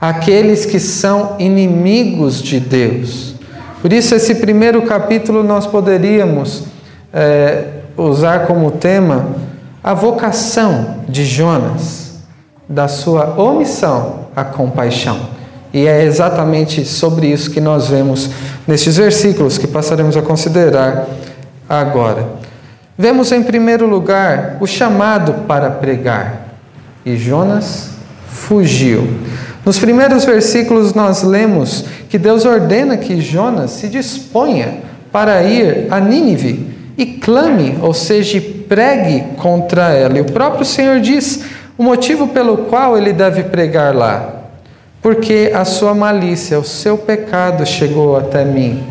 Aqueles 0.00 0.66
que 0.66 0.80
são 0.80 1.36
inimigos 1.38 2.42
de 2.42 2.58
Deus. 2.58 3.36
Por 3.80 3.92
isso, 3.92 4.12
esse 4.12 4.34
primeiro 4.34 4.82
capítulo 4.82 5.44
nós 5.44 5.68
poderíamos 5.68 6.64
é, 7.14 7.66
usar 7.96 8.44
como 8.48 8.72
tema 8.72 9.36
a 9.84 9.94
vocação 9.94 10.96
de 11.08 11.24
Jonas, 11.24 12.16
da 12.68 12.88
sua 12.88 13.40
omissão 13.40 14.26
à 14.34 14.42
compaixão. 14.42 15.28
E 15.72 15.86
é 15.86 16.02
exatamente 16.02 16.84
sobre 16.84 17.28
isso 17.28 17.52
que 17.52 17.60
nós 17.60 17.86
vemos 17.86 18.30
nestes 18.66 18.96
versículos 18.96 19.58
que 19.58 19.68
passaremos 19.68 20.16
a 20.16 20.22
considerar 20.22 21.06
agora. 21.68 22.45
Vemos 22.98 23.30
em 23.32 23.42
primeiro 23.42 23.86
lugar 23.86 24.56
o 24.60 24.66
chamado 24.66 25.46
para 25.46 25.70
pregar. 25.70 26.46
E 27.04 27.16
Jonas 27.16 27.90
fugiu. 28.28 29.08
Nos 29.64 29.78
primeiros 29.78 30.24
versículos 30.24 30.94
nós 30.94 31.22
lemos 31.22 31.84
que 32.08 32.18
Deus 32.18 32.44
ordena 32.44 32.96
que 32.96 33.20
Jonas 33.20 33.72
se 33.72 33.88
disponha 33.88 34.78
para 35.12 35.42
ir 35.42 35.88
a 35.90 36.00
Nínive 36.00 36.74
e 36.96 37.04
clame, 37.04 37.78
ou 37.82 37.92
seja, 37.92 38.40
pregue 38.68 39.24
contra 39.36 39.90
ela. 39.92 40.18
E 40.18 40.20
o 40.20 40.32
próprio 40.32 40.64
Senhor 40.64 41.00
diz 41.00 41.44
o 41.76 41.82
motivo 41.82 42.28
pelo 42.28 42.58
qual 42.58 42.96
ele 42.96 43.12
deve 43.12 43.42
pregar 43.44 43.94
lá 43.94 44.36
porque 45.06 45.52
a 45.54 45.64
sua 45.64 45.94
malícia, 45.94 46.58
o 46.58 46.64
seu 46.64 46.98
pecado 46.98 47.64
chegou 47.64 48.16
até 48.16 48.44
mim. 48.44 48.82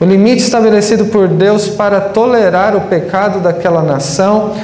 O 0.00 0.04
limite 0.06 0.42
estabelecido 0.42 1.04
por 1.06 1.28
Deus 1.28 1.68
para 1.68 2.00
tolerar 2.00 2.74
o 2.74 2.80
pecado 2.80 3.38
daquela 3.38 3.82
nação 3.82 4.54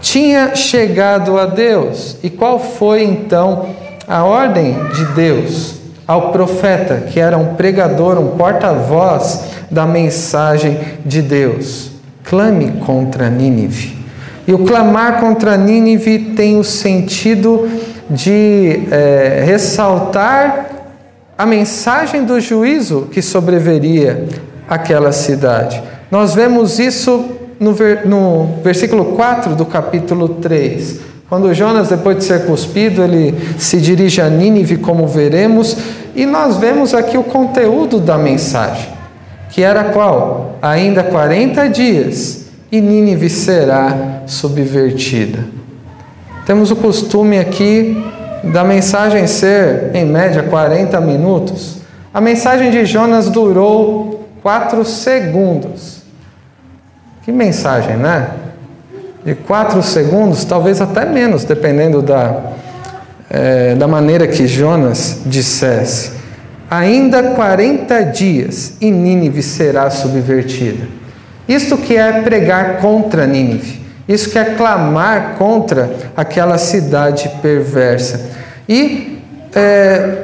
tinha 0.00 0.54
chegado 0.54 1.40
a 1.40 1.46
Deus. 1.46 2.16
E 2.22 2.30
qual 2.30 2.60
foi 2.60 3.02
então 3.02 3.66
a 4.06 4.22
ordem 4.22 4.76
de 4.94 5.04
Deus 5.06 5.74
ao 6.06 6.30
profeta, 6.30 7.08
que 7.10 7.18
era 7.18 7.36
um 7.36 7.56
pregador, 7.56 8.16
um 8.20 8.36
porta-voz 8.36 9.46
da 9.68 9.84
mensagem 9.84 10.78
de 11.04 11.20
Deus? 11.20 11.90
Clame 12.22 12.80
contra 12.86 13.28
Nínive. 13.28 13.98
E 14.46 14.52
o 14.52 14.60
clamar 14.60 15.18
contra 15.18 15.56
Nínive 15.56 16.32
tem 16.36 16.60
o 16.60 16.62
sentido 16.62 17.68
de 18.08 18.82
é, 18.92 19.42
ressaltar 19.44 20.66
a 21.36 21.44
mensagem 21.44 22.24
do 22.24 22.38
juízo 22.38 23.08
que 23.10 23.20
sobreveria 23.20 24.28
àquela 24.68 25.12
cidade. 25.12 25.82
Nós 26.10 26.34
vemos 26.34 26.78
isso 26.78 27.24
no, 27.58 27.74
no 28.04 28.62
versículo 28.62 29.16
4 29.16 29.54
do 29.54 29.64
capítulo 29.64 30.28
3. 30.28 31.00
Quando 31.28 31.52
Jonas, 31.52 31.88
depois 31.88 32.18
de 32.18 32.24
ser 32.24 32.46
cuspido, 32.46 33.02
ele 33.02 33.34
se 33.58 33.80
dirige 33.80 34.20
a 34.20 34.28
Nínive, 34.28 34.76
como 34.76 35.08
veremos, 35.08 35.76
e 36.14 36.24
nós 36.24 36.56
vemos 36.56 36.94
aqui 36.94 37.18
o 37.18 37.24
conteúdo 37.24 37.98
da 37.98 38.16
mensagem, 38.16 38.90
que 39.50 39.62
era 39.62 39.84
qual? 39.84 40.56
Ainda 40.62 41.02
40 41.02 41.68
dias 41.68 42.46
e 42.70 42.80
Nínive 42.80 43.28
será 43.28 44.22
subvertida. 44.26 45.40
Temos 46.46 46.70
o 46.70 46.76
costume 46.76 47.38
aqui 47.38 48.00
da 48.44 48.62
mensagem 48.62 49.26
ser, 49.26 49.90
em 49.94 50.04
média, 50.04 50.44
40 50.44 51.00
minutos. 51.00 51.78
A 52.14 52.20
mensagem 52.20 52.70
de 52.70 52.84
Jonas 52.84 53.28
durou 53.28 54.15
4 54.46 54.84
segundos. 54.84 56.02
Que 57.24 57.32
mensagem, 57.32 57.96
né? 57.96 58.30
De 59.24 59.34
4 59.34 59.82
segundos, 59.82 60.44
talvez 60.44 60.80
até 60.80 61.04
menos, 61.04 61.42
dependendo 61.42 62.00
da, 62.00 62.52
é, 63.28 63.74
da 63.74 63.88
maneira 63.88 64.24
que 64.28 64.46
Jonas 64.46 65.22
dissesse. 65.26 66.12
Ainda 66.70 67.34
40 67.34 68.04
dias 68.04 68.74
e 68.80 68.88
Nínive 68.88 69.42
será 69.42 69.90
subvertida. 69.90 70.86
Isto 71.48 71.76
que 71.76 71.96
é 71.96 72.22
pregar 72.22 72.76
contra 72.76 73.26
Nínive. 73.26 73.84
Isso 74.06 74.30
quer 74.30 74.56
clamar 74.56 75.34
contra 75.38 75.90
aquela 76.16 76.56
cidade 76.56 77.28
perversa. 77.42 78.30
E 78.68 79.20
é, 79.52 80.22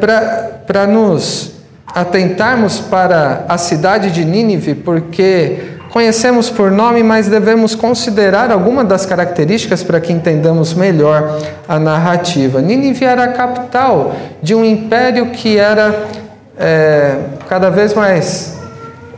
para 0.64 0.86
nos 0.86 1.52
atentarmos 1.94 2.80
para 2.80 3.44
a 3.48 3.58
cidade 3.58 4.10
de 4.10 4.24
Nínive, 4.24 4.74
porque 4.74 5.72
conhecemos 5.90 6.48
por 6.48 6.70
nome, 6.70 7.02
mas 7.02 7.28
devemos 7.28 7.74
considerar 7.74 8.50
algumas 8.50 8.88
das 8.88 9.04
características 9.04 9.82
para 9.82 10.00
que 10.00 10.10
entendamos 10.10 10.72
melhor 10.72 11.38
a 11.68 11.78
narrativa. 11.78 12.62
Nínive 12.62 13.04
era 13.04 13.24
a 13.24 13.28
capital 13.28 14.16
de 14.42 14.54
um 14.54 14.64
império 14.64 15.26
que 15.32 15.58
era 15.58 16.06
é, 16.58 17.16
cada 17.46 17.68
vez 17.68 17.92
mais, 17.92 18.56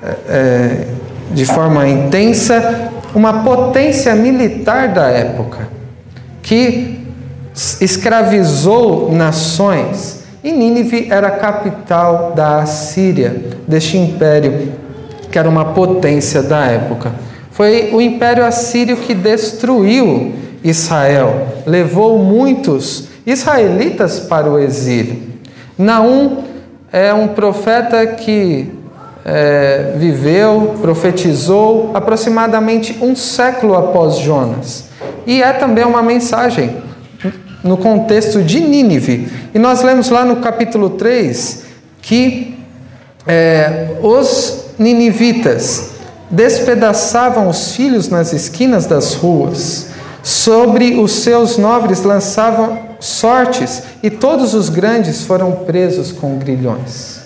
é, 0.03 0.17
é 0.29 0.87
de 1.31 1.45
forma 1.45 1.87
intensa, 1.89 2.91
uma 3.15 3.45
potência 3.45 4.15
militar 4.15 4.89
da 4.89 5.07
época, 5.07 5.69
que 6.43 7.07
escravizou 7.81 9.13
nações. 9.13 10.24
E 10.45 10.53
Nínive 10.53 11.09
era 11.11 11.29
a 11.29 11.31
capital 11.39 12.35
da 12.37 12.59
Assíria, 12.59 13.35
deste 13.67 13.97
império, 13.97 14.75
que 15.33 15.39
era 15.39 15.49
uma 15.49 15.73
potência 15.73 16.43
da 16.43 16.67
época. 16.67 17.13
Foi 17.51 17.89
o 17.95 18.01
império 18.01 18.45
assírio 18.45 18.99
que 18.99 19.15
destruiu 19.15 20.35
Israel, 20.63 21.47
levou 21.65 22.19
muitos 22.19 23.09
israelitas 23.25 24.21
para 24.21 24.51
o 24.51 24.59
exílio. 24.59 25.23
Naum 25.79 26.45
é 26.93 27.15
um 27.15 27.29
profeta 27.29 28.07
que 28.07 28.71
é, 29.25 29.95
viveu, 29.97 30.75
profetizou 30.83 31.91
aproximadamente 31.95 32.99
um 33.01 33.17
século 33.17 33.75
após 33.75 34.19
Jonas. 34.19 34.91
E 35.27 35.43
é 35.43 35.55
também 35.55 35.87
uma 35.87 36.03
mensagem 36.03 36.85
no 37.65 37.79
contexto 37.79 38.43
de 38.43 38.61
Nínive. 38.61 39.29
E 39.55 39.59
nós 39.59 39.83
lemos 39.83 40.11
lá 40.11 40.25
no 40.25 40.37
capítulo 40.37 40.91
3 40.91 41.65
que 42.03 42.55
é, 43.27 43.97
os 44.03 44.67
ninivitas 44.79 45.93
despedaçavam 46.31 47.49
os 47.49 47.75
filhos 47.75 48.09
nas 48.09 48.33
esquinas 48.35 48.87
das 48.87 49.15
ruas, 49.15 49.87
sobre 50.23 50.99
os 50.99 51.13
seus 51.13 51.57
nobres 51.57 52.03
lançavam 52.03 52.79
sortes, 53.01 53.83
e 54.03 54.11
todos 54.11 54.55
os 54.55 54.69
grandes 54.69 55.23
foram 55.23 55.53
presos 55.53 56.13
com 56.13 56.39
grilhões. 56.39 57.21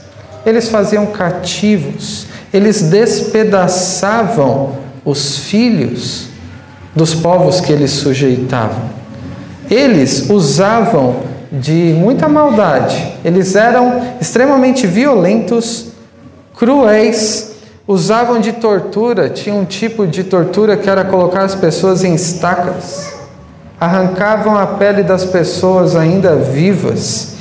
Eles 0.44 0.68
faziam 0.68 1.06
cativos, 1.06 2.26
eles 2.52 2.82
despedaçavam 2.82 4.76
os 5.04 5.38
filhos 5.38 6.28
dos 6.94 7.14
povos 7.14 7.60
que 7.60 7.72
eles 7.72 7.90
sujeitavam. 7.92 8.97
Eles 9.70 10.30
usavam 10.30 11.16
de 11.52 11.94
muita 11.96 12.28
maldade, 12.28 13.14
eles 13.24 13.54
eram 13.54 14.02
extremamente 14.20 14.86
violentos 14.86 15.88
cruéis, 16.56 17.52
usavam 17.86 18.40
de 18.40 18.52
tortura, 18.52 19.28
tinha 19.30 19.54
um 19.54 19.64
tipo 19.64 20.06
de 20.06 20.24
tortura 20.24 20.76
que 20.76 20.88
era 20.88 21.04
colocar 21.04 21.42
as 21.42 21.54
pessoas 21.54 22.04
em 22.04 22.14
estacas, 22.14 23.14
arrancavam 23.80 24.56
a 24.56 24.66
pele 24.66 25.02
das 25.02 25.24
pessoas 25.24 25.96
ainda 25.96 26.36
vivas, 26.36 27.34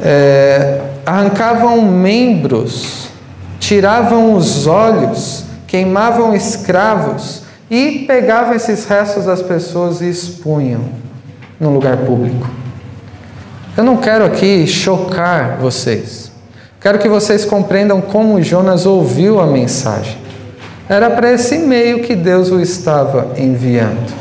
é, 0.00 0.80
arrancavam 1.04 1.82
membros, 1.82 3.08
tiravam 3.58 4.34
os 4.34 4.66
olhos, 4.66 5.44
queimavam 5.66 6.34
escravos 6.34 7.42
e 7.70 8.04
pegavam 8.06 8.54
esses 8.54 8.86
restos 8.86 9.26
das 9.26 9.42
pessoas 9.42 10.00
e 10.00 10.08
expunham 10.08 11.07
no 11.60 11.70
lugar 11.70 11.98
público. 11.98 12.48
Eu 13.76 13.84
não 13.84 13.96
quero 13.96 14.24
aqui 14.24 14.66
chocar 14.66 15.58
vocês. 15.58 16.32
Quero 16.80 16.98
que 16.98 17.08
vocês 17.08 17.44
compreendam 17.44 18.00
como 18.00 18.42
Jonas 18.42 18.86
ouviu 18.86 19.40
a 19.40 19.46
mensagem. 19.46 20.16
Era 20.88 21.10
para 21.10 21.32
esse 21.32 21.58
meio 21.58 22.02
que 22.02 22.14
Deus 22.14 22.50
o 22.50 22.60
estava 22.60 23.32
enviando 23.36 24.12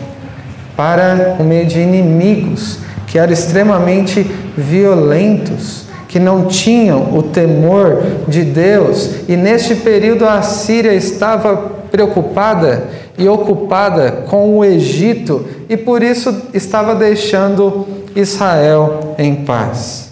para 0.76 1.38
o 1.40 1.44
meio 1.44 1.66
de 1.66 1.80
inimigos 1.80 2.80
que 3.08 3.18
eram 3.18 3.34
extremamente 3.34 4.30
violentos, 4.56 5.86
que 6.08 6.20
não 6.20 6.46
tinham 6.46 7.18
o 7.18 7.24
temor 7.24 8.04
de 8.28 8.44
Deus, 8.44 9.10
e 9.28 9.36
neste 9.36 9.76
período 9.76 10.26
a 10.26 10.42
Síria 10.42 10.94
estava 10.94 11.56
preocupada 11.90 12.84
e 13.18 13.28
ocupada 13.28 14.24
com 14.28 14.58
o 14.58 14.64
Egito 14.64 15.46
e 15.68 15.76
por 15.76 16.04
isso 16.04 16.44
estava 16.54 16.94
deixando 16.94 17.88
Israel 18.16 19.16
em 19.18 19.36
paz. 19.44 20.12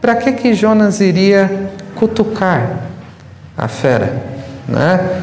Para 0.00 0.16
que 0.16 0.32
que 0.32 0.54
Jonas 0.54 1.00
iria 1.00 1.70
cutucar 1.96 2.84
a 3.56 3.68
fera, 3.68 4.22
né? 4.68 5.22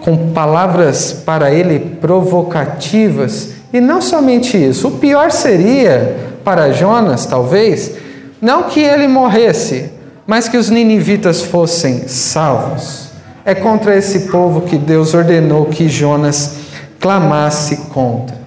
Com 0.00 0.32
palavras 0.32 1.12
para 1.12 1.50
ele 1.50 1.78
provocativas 2.00 3.50
e 3.72 3.80
não 3.80 4.00
somente 4.00 4.56
isso. 4.56 4.88
O 4.88 4.92
pior 4.92 5.30
seria 5.30 6.16
para 6.42 6.72
Jonas, 6.72 7.26
talvez, 7.26 7.92
não 8.40 8.64
que 8.64 8.80
ele 8.80 9.06
morresse, 9.06 9.90
mas 10.26 10.48
que 10.48 10.56
os 10.56 10.70
ninivitas 10.70 11.42
fossem 11.42 12.08
salvos. 12.08 13.10
É 13.44 13.54
contra 13.54 13.96
esse 13.96 14.30
povo 14.30 14.62
que 14.62 14.76
Deus 14.76 15.12
ordenou 15.12 15.66
que 15.66 15.88
Jonas 15.88 16.69
clamasse 17.00 17.88
contra. 17.88 18.38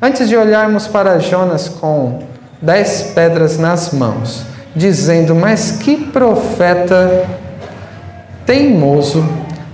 Antes 0.00 0.28
de 0.28 0.36
olharmos 0.36 0.86
para 0.86 1.18
Jonas 1.18 1.68
com 1.68 2.22
dez 2.62 3.12
pedras 3.14 3.58
nas 3.58 3.90
mãos, 3.90 4.44
dizendo: 4.74 5.34
Mas 5.34 5.72
que 5.72 5.96
profeta 5.96 7.26
teimoso, 8.46 9.26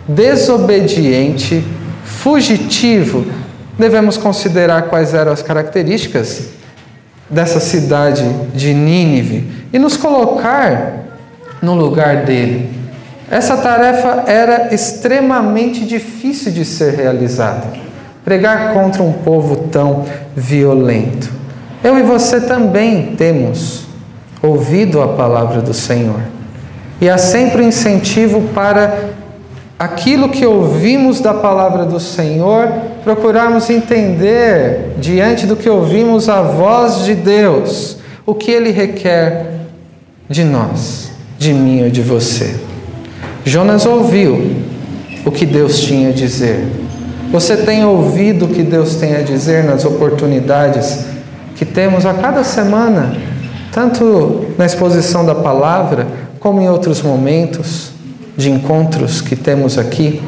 desobediente, 0.09 1.65
fugitivo, 2.05 3.27
devemos 3.79 4.17
considerar 4.17 4.83
quais 4.83 5.13
eram 5.13 5.33
as 5.33 5.43
características 5.43 6.49
dessa 7.29 7.61
cidade 7.61 8.25
de 8.55 8.73
Nínive 8.73 9.67
e 9.73 9.79
nos 9.79 9.97
colocar 9.97 11.03
no 11.61 11.75
lugar 11.75 12.25
dele. 12.25 12.71
Essa 13.31 13.57
tarefa 13.57 14.25
era 14.27 14.75
extremamente 14.75 15.85
difícil 15.85 16.53
de 16.53 16.65
ser 16.65 16.95
realizada. 16.95 17.92
Pregar 18.25 18.73
contra 18.73 19.03
um 19.03 19.13
povo 19.13 19.69
tão 19.71 20.05
violento. 20.37 21.31
Eu 21.83 21.99
e 21.99 22.03
você 22.03 22.41
também 22.41 23.17
temos 23.17 23.85
ouvido 24.43 25.01
a 25.01 25.09
palavra 25.09 25.61
do 25.61 25.75
Senhor. 25.75 26.21
E 27.01 27.09
há 27.09 27.19
sempre 27.19 27.63
um 27.63 27.69
incentivo 27.69 28.43
para 28.55 29.11
aquilo 29.79 30.29
que 30.29 30.47
ouvimos 30.47 31.21
da 31.21 31.35
palavra 31.35 31.85
do 31.85 31.99
Senhor, 31.99 32.69
procurarmos 33.03 33.69
entender, 33.69 34.93
diante 34.99 35.45
do 35.45 35.57
que 35.57 35.69
ouvimos, 35.69 36.29
a 36.29 36.41
voz 36.43 37.05
de 37.05 37.17
Deus, 37.17 37.97
o 38.25 38.33
que 38.33 38.53
Ele 38.53 38.71
requer 38.71 39.47
de 40.29 40.45
nós, 40.45 41.11
de 41.37 41.53
mim 41.53 41.83
ou 41.83 41.91
de 41.91 42.01
você. 42.01 42.55
Jonas 43.45 43.85
ouviu 43.85 44.55
o 45.25 45.31
que 45.33 45.45
Deus 45.45 45.81
tinha 45.81 46.11
a 46.11 46.13
dizer. 46.13 46.65
Você 47.33 47.57
tem 47.57 47.83
ouvido 47.83 48.45
o 48.45 48.49
que 48.49 48.63
Deus 48.63 48.97
tem 48.97 49.17
a 49.17 49.23
dizer 49.23 49.65
nas 49.65 49.87
oportunidades 49.87 51.07
que 51.57 51.65
temos 51.65 52.05
a 52.05 52.13
cada 52.13 52.45
semana, 52.45 53.17
tanto 53.73 54.49
na 54.59 54.67
exposição 54.67 55.25
da 55.25 55.35
palavra, 55.35 56.07
como 56.39 56.61
em 56.61 56.69
outros 56.69 57.01
momentos 57.01 57.93
de 58.37 58.51
encontros 58.51 59.23
que 59.23 59.35
temos 59.35 59.79
aqui, 59.79 60.23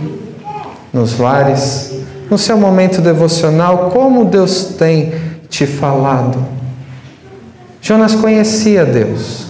nos 0.94 1.18
lares, 1.18 1.92
no 2.30 2.38
seu 2.38 2.56
momento 2.56 3.02
devocional, 3.02 3.90
como 3.90 4.24
Deus 4.24 4.76
tem 4.78 5.12
te 5.50 5.66
falado. 5.66 6.38
Jonas 7.82 8.14
conhecia 8.14 8.86
Deus, 8.86 9.44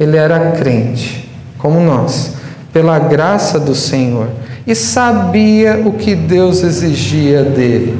ele 0.00 0.16
era 0.16 0.50
crente, 0.50 1.30
como 1.56 1.78
nós, 1.78 2.32
pela 2.72 2.98
graça 2.98 3.60
do 3.60 3.76
Senhor, 3.76 4.26
e 4.66 4.74
sabia 4.74 5.82
o 5.84 5.92
que 5.92 6.14
Deus 6.14 6.62
exigia 6.62 7.44
dele. 7.44 7.96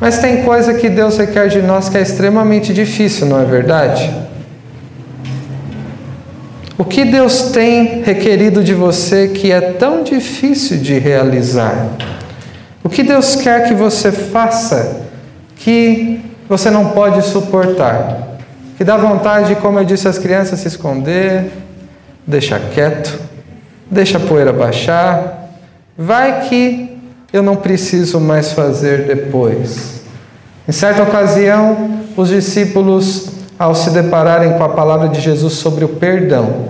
Mas 0.00 0.18
tem 0.18 0.42
coisa 0.42 0.74
que 0.74 0.90
Deus 0.90 1.16
requer 1.16 1.48
de 1.48 1.62
nós 1.62 1.88
que 1.88 1.96
é 1.96 2.02
extremamente 2.02 2.74
difícil, 2.74 3.26
não 3.26 3.40
é 3.40 3.44
verdade? 3.44 4.12
O 6.76 6.84
que 6.84 7.04
Deus 7.04 7.50
tem 7.52 8.02
requerido 8.02 8.62
de 8.62 8.74
você 8.74 9.28
que 9.28 9.52
é 9.52 9.60
tão 9.60 10.02
difícil 10.02 10.78
de 10.78 10.98
realizar? 10.98 11.88
O 12.82 12.88
que 12.88 13.02
Deus 13.02 13.36
quer 13.36 13.68
que 13.68 13.74
você 13.74 14.12
faça 14.12 15.02
que 15.56 16.20
você 16.48 16.70
não 16.70 16.90
pode 16.90 17.22
suportar? 17.22 18.36
Que 18.76 18.84
dá 18.84 18.96
vontade, 18.96 19.54
como 19.54 19.78
eu 19.78 19.84
disse 19.84 20.08
às 20.08 20.18
crianças, 20.18 20.60
se 20.60 20.68
esconder, 20.68 21.50
deixar 22.26 22.60
quieto, 22.74 23.18
deixa 23.88 24.18
a 24.18 24.20
poeira 24.20 24.52
baixar. 24.52 25.43
Vai 25.96 26.48
que 26.48 26.98
eu 27.32 27.42
não 27.42 27.56
preciso 27.56 28.20
mais 28.20 28.52
fazer 28.52 29.06
depois. 29.06 30.02
Em 30.68 30.72
certa 30.72 31.02
ocasião, 31.02 32.00
os 32.16 32.28
discípulos 32.28 33.28
ao 33.58 33.74
se 33.74 33.90
depararem 33.90 34.54
com 34.54 34.64
a 34.64 34.68
palavra 34.68 35.08
de 35.08 35.20
Jesus 35.20 35.54
sobre 35.54 35.84
o 35.84 35.88
perdão, 35.88 36.68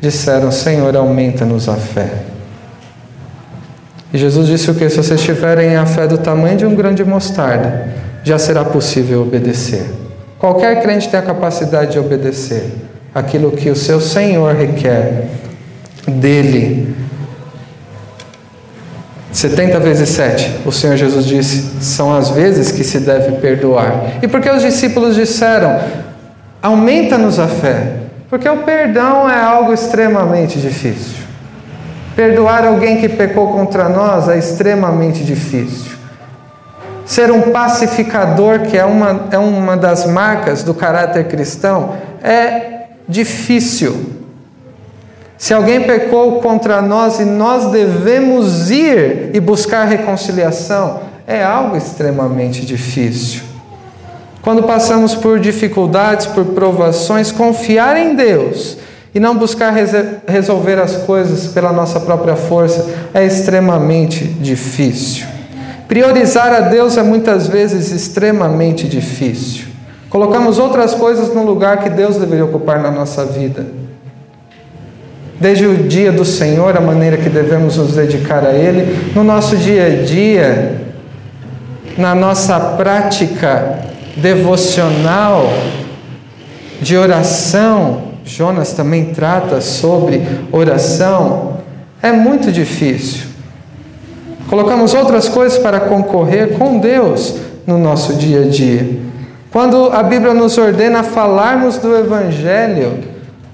disseram: 0.00 0.50
Senhor, 0.50 0.94
aumenta-nos 0.96 1.68
a 1.68 1.74
fé. 1.74 2.10
E 4.12 4.18
Jesus 4.18 4.46
disse 4.46 4.70
o 4.70 4.74
que? 4.74 4.88
Se 4.88 4.96
vocês 4.96 5.20
tiverem 5.22 5.76
a 5.76 5.86
fé 5.86 6.06
do 6.06 6.18
tamanho 6.18 6.56
de 6.56 6.66
um 6.66 6.74
grão 6.74 6.94
de 6.94 7.04
mostarda, 7.04 7.88
já 8.22 8.38
será 8.38 8.64
possível 8.64 9.22
obedecer. 9.22 9.84
Qualquer 10.38 10.82
crente 10.82 11.08
tem 11.08 11.18
a 11.18 11.22
capacidade 11.22 11.92
de 11.92 11.98
obedecer 11.98 12.64
aquilo 13.14 13.52
que 13.52 13.70
o 13.70 13.76
seu 13.76 14.00
Senhor 14.00 14.54
requer 14.54 15.28
dele. 16.06 16.94
70 19.32 19.80
vezes 19.80 20.10
7, 20.10 20.60
o 20.66 20.70
Senhor 20.70 20.96
Jesus 20.96 21.24
disse, 21.24 21.82
são 21.82 22.14
as 22.14 22.30
vezes 22.30 22.70
que 22.70 22.84
se 22.84 23.00
deve 23.00 23.32
perdoar. 23.36 24.18
E 24.22 24.28
porque 24.28 24.50
os 24.50 24.62
discípulos 24.62 25.14
disseram, 25.14 25.80
Aumenta-nos 26.62 27.40
a 27.40 27.48
fé, 27.48 27.94
porque 28.30 28.48
o 28.48 28.58
perdão 28.58 29.28
é 29.28 29.40
algo 29.40 29.72
extremamente 29.72 30.60
difícil. 30.60 31.24
Perdoar 32.14 32.64
alguém 32.64 33.00
que 33.00 33.08
pecou 33.08 33.52
contra 33.52 33.88
nós 33.88 34.28
é 34.28 34.38
extremamente 34.38 35.24
difícil. 35.24 35.90
Ser 37.04 37.32
um 37.32 37.50
pacificador, 37.50 38.60
que 38.60 38.78
é 38.78 38.84
uma, 38.84 39.26
é 39.32 39.38
uma 39.38 39.76
das 39.76 40.06
marcas 40.06 40.62
do 40.62 40.72
caráter 40.72 41.24
cristão, 41.24 41.96
é 42.22 42.84
difícil. 43.08 44.21
Se 45.42 45.52
alguém 45.52 45.82
pecou 45.82 46.40
contra 46.40 46.80
nós 46.80 47.18
e 47.18 47.24
nós 47.24 47.72
devemos 47.72 48.70
ir 48.70 49.30
e 49.34 49.40
buscar 49.40 49.86
reconciliação, 49.86 51.00
é 51.26 51.42
algo 51.42 51.76
extremamente 51.76 52.64
difícil. 52.64 53.42
Quando 54.40 54.62
passamos 54.62 55.16
por 55.16 55.40
dificuldades, 55.40 56.26
por 56.26 56.44
provações, 56.44 57.32
confiar 57.32 57.96
em 57.96 58.14
Deus 58.14 58.78
e 59.12 59.18
não 59.18 59.36
buscar 59.36 59.74
resolver 60.28 60.78
as 60.78 60.98
coisas 60.98 61.48
pela 61.48 61.72
nossa 61.72 61.98
própria 61.98 62.36
força 62.36 62.88
é 63.12 63.26
extremamente 63.26 64.22
difícil. 64.22 65.26
Priorizar 65.88 66.52
a 66.52 66.60
Deus 66.60 66.96
é 66.96 67.02
muitas 67.02 67.48
vezes 67.48 67.90
extremamente 67.90 68.86
difícil. 68.86 69.64
Colocamos 70.08 70.60
outras 70.60 70.94
coisas 70.94 71.34
no 71.34 71.42
lugar 71.42 71.78
que 71.78 71.90
Deus 71.90 72.16
deveria 72.16 72.44
ocupar 72.44 72.80
na 72.80 72.92
nossa 72.92 73.24
vida. 73.24 73.81
Desde 75.42 75.66
o 75.66 75.76
dia 75.76 76.12
do 76.12 76.24
Senhor, 76.24 76.76
a 76.76 76.80
maneira 76.80 77.16
que 77.16 77.28
devemos 77.28 77.76
nos 77.76 77.96
dedicar 77.96 78.46
a 78.46 78.52
Ele, 78.52 79.10
no 79.12 79.24
nosso 79.24 79.56
dia 79.56 79.86
a 79.86 80.04
dia, 80.04 80.80
na 81.98 82.14
nossa 82.14 82.60
prática 82.60 83.80
devocional, 84.16 85.52
de 86.80 86.96
oração. 86.96 88.12
Jonas 88.24 88.72
também 88.72 89.06
trata 89.06 89.60
sobre 89.60 90.22
oração. 90.52 91.58
É 92.00 92.12
muito 92.12 92.52
difícil. 92.52 93.26
Colocamos 94.48 94.94
outras 94.94 95.28
coisas 95.28 95.58
para 95.58 95.80
concorrer 95.80 96.50
com 96.56 96.78
Deus 96.78 97.34
no 97.66 97.78
nosso 97.78 98.14
dia 98.14 98.42
a 98.42 98.48
dia. 98.48 98.88
Quando 99.50 99.86
a 99.92 100.04
Bíblia 100.04 100.34
nos 100.34 100.56
ordena 100.56 101.02
falarmos 101.02 101.78
do 101.78 101.96
Evangelho, 101.96 103.00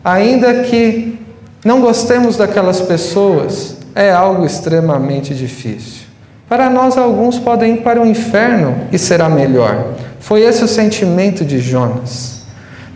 ainda 0.04 0.52
que 0.64 1.17
não 1.64 1.80
gostemos 1.80 2.36
daquelas 2.36 2.80
pessoas, 2.80 3.76
é 3.94 4.10
algo 4.10 4.46
extremamente 4.46 5.34
difícil. 5.34 6.06
Para 6.48 6.70
nós, 6.70 6.96
alguns 6.96 7.38
podem 7.38 7.74
ir 7.74 7.82
para 7.82 8.00
o 8.00 8.06
inferno 8.06 8.74
e 8.92 8.98
será 8.98 9.28
melhor. 9.28 9.94
Foi 10.20 10.42
esse 10.42 10.64
o 10.64 10.68
sentimento 10.68 11.44
de 11.44 11.58
Jonas. 11.58 12.42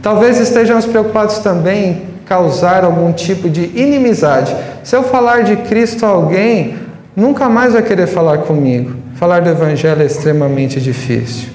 Talvez 0.01 0.41
estejamos 0.41 0.87
preocupados 0.87 1.39
também 1.39 1.91
em 1.91 2.03
causar 2.25 2.85
algum 2.85 3.13
tipo 3.13 3.51
de 3.51 3.65
inimizade. 3.79 4.55
Se 4.83 4.97
eu 4.97 5.03
falar 5.03 5.45
de 5.45 5.57
Cristo 5.57 6.07
a 6.07 6.09
alguém, 6.09 6.77
nunca 7.15 7.49
mais 7.49 7.75
vai 7.75 7.83
querer 7.83 8.07
falar 8.07 8.39
comigo. 8.39 8.95
Falar 9.17 9.43
do 9.43 9.51
Evangelho 9.51 10.03
é 10.03 10.07
extremamente 10.07 10.81
difícil. 10.81 11.51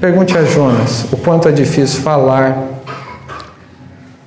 Pergunte 0.00 0.36
a 0.36 0.44
Jonas 0.44 1.04
o 1.12 1.16
quanto 1.18 1.46
é 1.46 1.52
difícil 1.52 2.00
falar 2.00 2.79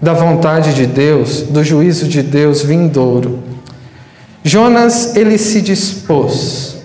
da 0.04 0.12
vontade 0.14 0.74
de 0.74 0.86
Deus, 0.86 1.44
do 1.44 1.64
juízo 1.64 2.08
de 2.10 2.22
Deus 2.22 2.62
vindouro. 2.62 3.40
Jonas, 4.44 5.16
ele 5.16 5.38
se 5.38 5.62
dispôs. 5.62 6.76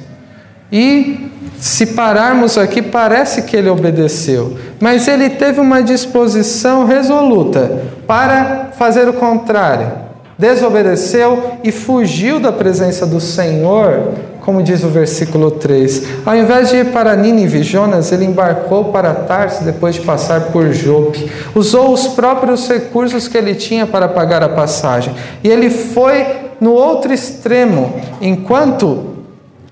E 0.70 1.28
se 1.58 1.86
pararmos 1.86 2.56
aqui, 2.56 2.80
parece 2.80 3.42
que 3.42 3.56
ele 3.56 3.68
obedeceu, 3.68 4.56
mas 4.78 5.08
ele 5.08 5.30
teve 5.30 5.58
uma 5.58 5.82
disposição 5.82 6.84
resoluta 6.84 7.82
para 8.06 8.70
fazer 8.78 9.08
o 9.08 9.14
contrário. 9.14 9.90
Desobedeceu 10.38 11.58
e 11.64 11.72
fugiu 11.72 12.38
da 12.38 12.52
presença 12.52 13.04
do 13.04 13.20
Senhor, 13.20 14.14
como 14.48 14.62
diz 14.62 14.82
o 14.82 14.88
versículo 14.88 15.50
3. 15.50 16.24
Ao 16.24 16.34
invés 16.34 16.70
de 16.70 16.76
ir 16.76 16.86
para 16.86 17.14
Nínive, 17.14 17.62
Jonas, 17.62 18.10
ele 18.12 18.24
embarcou 18.24 18.86
para 18.86 19.12
Tarso 19.12 19.62
depois 19.62 19.96
de 19.96 20.00
passar 20.00 20.44
por 20.44 20.72
Jope. 20.72 21.30
Usou 21.54 21.92
os 21.92 22.06
próprios 22.06 22.66
recursos 22.66 23.28
que 23.28 23.36
ele 23.36 23.54
tinha 23.54 23.86
para 23.86 24.08
pagar 24.08 24.42
a 24.42 24.48
passagem. 24.48 25.14
E 25.44 25.48
ele 25.48 25.68
foi 25.68 26.24
no 26.62 26.72
outro 26.72 27.12
extremo, 27.12 27.92
enquanto 28.22 29.16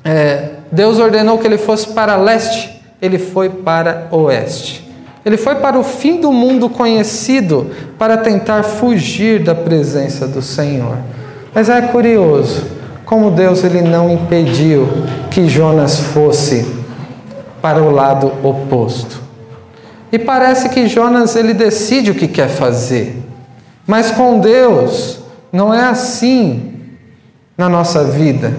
é, 0.04 0.50
Deus 0.70 0.98
ordenou 0.98 1.38
que 1.38 1.46
ele 1.46 1.56
fosse 1.56 1.88
para 1.88 2.14
leste, 2.16 2.78
ele 3.00 3.18
foi 3.18 3.48
para 3.48 4.08
oeste. 4.10 4.86
Ele 5.24 5.38
foi 5.38 5.54
para 5.54 5.78
o 5.78 5.82
fim 5.82 6.20
do 6.20 6.30
mundo 6.30 6.68
conhecido 6.68 7.70
para 7.98 8.18
tentar 8.18 8.62
fugir 8.62 9.42
da 9.42 9.54
presença 9.54 10.26
do 10.26 10.42
Senhor. 10.42 10.98
Mas 11.54 11.70
é 11.70 11.80
curioso 11.80 12.75
como 13.07 13.31
Deus 13.31 13.62
ele 13.62 13.83
não 13.83 14.11
impediu 14.11 14.88
que 15.31 15.49
Jonas 15.49 16.01
fosse 16.01 16.66
para 17.62 17.81
o 17.81 17.90
lado 17.90 18.33
oposto. 18.42 19.23
E 20.11 20.19
parece 20.19 20.69
que 20.69 20.88
Jonas 20.88 21.37
ele 21.37 21.55
decide 21.55 22.11
o 22.11 22.14
que 22.14 22.27
quer 22.27 22.49
fazer. 22.49 23.23
Mas 23.87 24.11
com 24.11 24.40
Deus 24.40 25.21
não 25.53 25.73
é 25.73 25.85
assim 25.85 26.75
na 27.57 27.69
nossa 27.69 28.03
vida. 28.03 28.53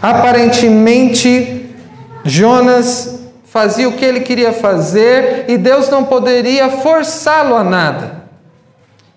Aparentemente, 0.00 1.74
Jonas 2.24 3.20
fazia 3.44 3.88
o 3.88 3.92
que 3.92 4.04
ele 4.04 4.20
queria 4.20 4.52
fazer 4.52 5.46
e 5.48 5.58
Deus 5.58 5.88
não 5.90 6.04
poderia 6.04 6.68
forçá-lo 6.68 7.56
a 7.56 7.64
nada. 7.64 8.15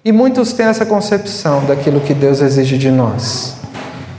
E 0.03 0.13
muitos 0.13 0.53
têm 0.53 0.67
essa 0.67 0.85
concepção 0.85 1.65
daquilo 1.65 1.99
que 1.99 2.13
Deus 2.13 2.41
exige 2.41 2.77
de 2.77 2.89
nós. 2.89 3.55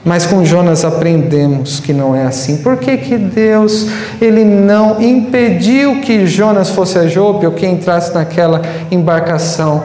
Mas 0.05 0.27
com 0.27 0.45
Jonas 0.45 0.85
aprendemos 0.85 1.81
que 1.81 1.93
não 1.93 2.15
é 2.15 2.25
assim. 2.25 2.59
Por 2.59 2.77
que, 2.77 2.97
que 2.99 3.17
Deus 3.17 3.87
ele 4.21 4.45
não 4.45 5.01
impediu 5.01 6.01
que 6.01 6.27
Jonas 6.27 6.71
fosse 6.71 6.99
a 6.99 7.07
Jope 7.07 7.47
ou 7.47 7.53
que 7.53 7.67
entrasse 7.67 8.13
naquela 8.15 8.63
embarcação 8.91 9.83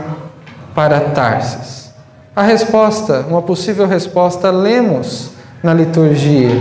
para 0.73 0.99
Tarsis? 0.99 1.91
A 2.36 2.41
resposta, 2.41 3.25
uma 3.29 3.41
possível 3.41 3.88
resposta, 3.88 4.51
lemos 4.51 5.31
na 5.63 5.73
liturgia. 5.73 6.51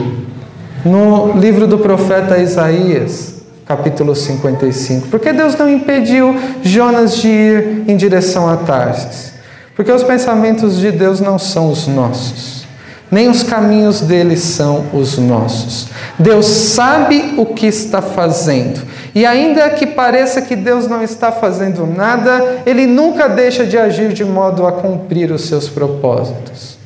No 0.85 1.33
livro 1.38 1.66
do 1.66 1.79
profeta 1.79 2.38
Isaías, 2.38 3.34
capítulo 3.66 4.14
55. 4.14 5.09
Porque 5.09 5.33
Deus 5.33 5.57
não 5.57 5.68
impediu 5.68 6.35
Jonas 6.62 7.16
de 7.16 7.29
ir 7.29 7.85
em 7.88 7.96
direção 7.96 8.48
a 8.48 8.57
Tarsis? 8.57 9.33
Porque 9.74 9.90
os 9.90 10.05
pensamentos 10.05 10.77
de 10.79 10.92
Deus 10.92 11.20
não 11.20 11.38
são 11.38 11.70
os 11.70 11.88
nossos, 11.88 12.64
nem 13.11 13.29
os 13.29 13.42
caminhos 13.42 14.00
dele 14.00 14.37
são 14.37 14.85
os 14.92 15.18
nossos. 15.18 15.88
Deus 16.18 16.46
sabe 16.46 17.35
o 17.37 17.46
que 17.46 17.66
está 17.66 18.00
fazendo. 18.00 18.81
E 19.14 19.24
ainda 19.24 19.70
que 19.70 19.87
pareça 19.87 20.42
que 20.42 20.57
Deus 20.57 20.88
não 20.88 21.03
está 21.03 21.31
fazendo 21.31 21.87
nada, 21.87 22.62
ele 22.66 22.87
nunca 22.87 23.29
deixa 23.29 23.64
de 23.64 23.79
agir 23.79 24.12
de 24.12 24.24
modo 24.24 24.66
a 24.66 24.72
cumprir 24.72 25.31
os 25.31 25.46
seus 25.46 25.68
propósitos. 25.68 26.79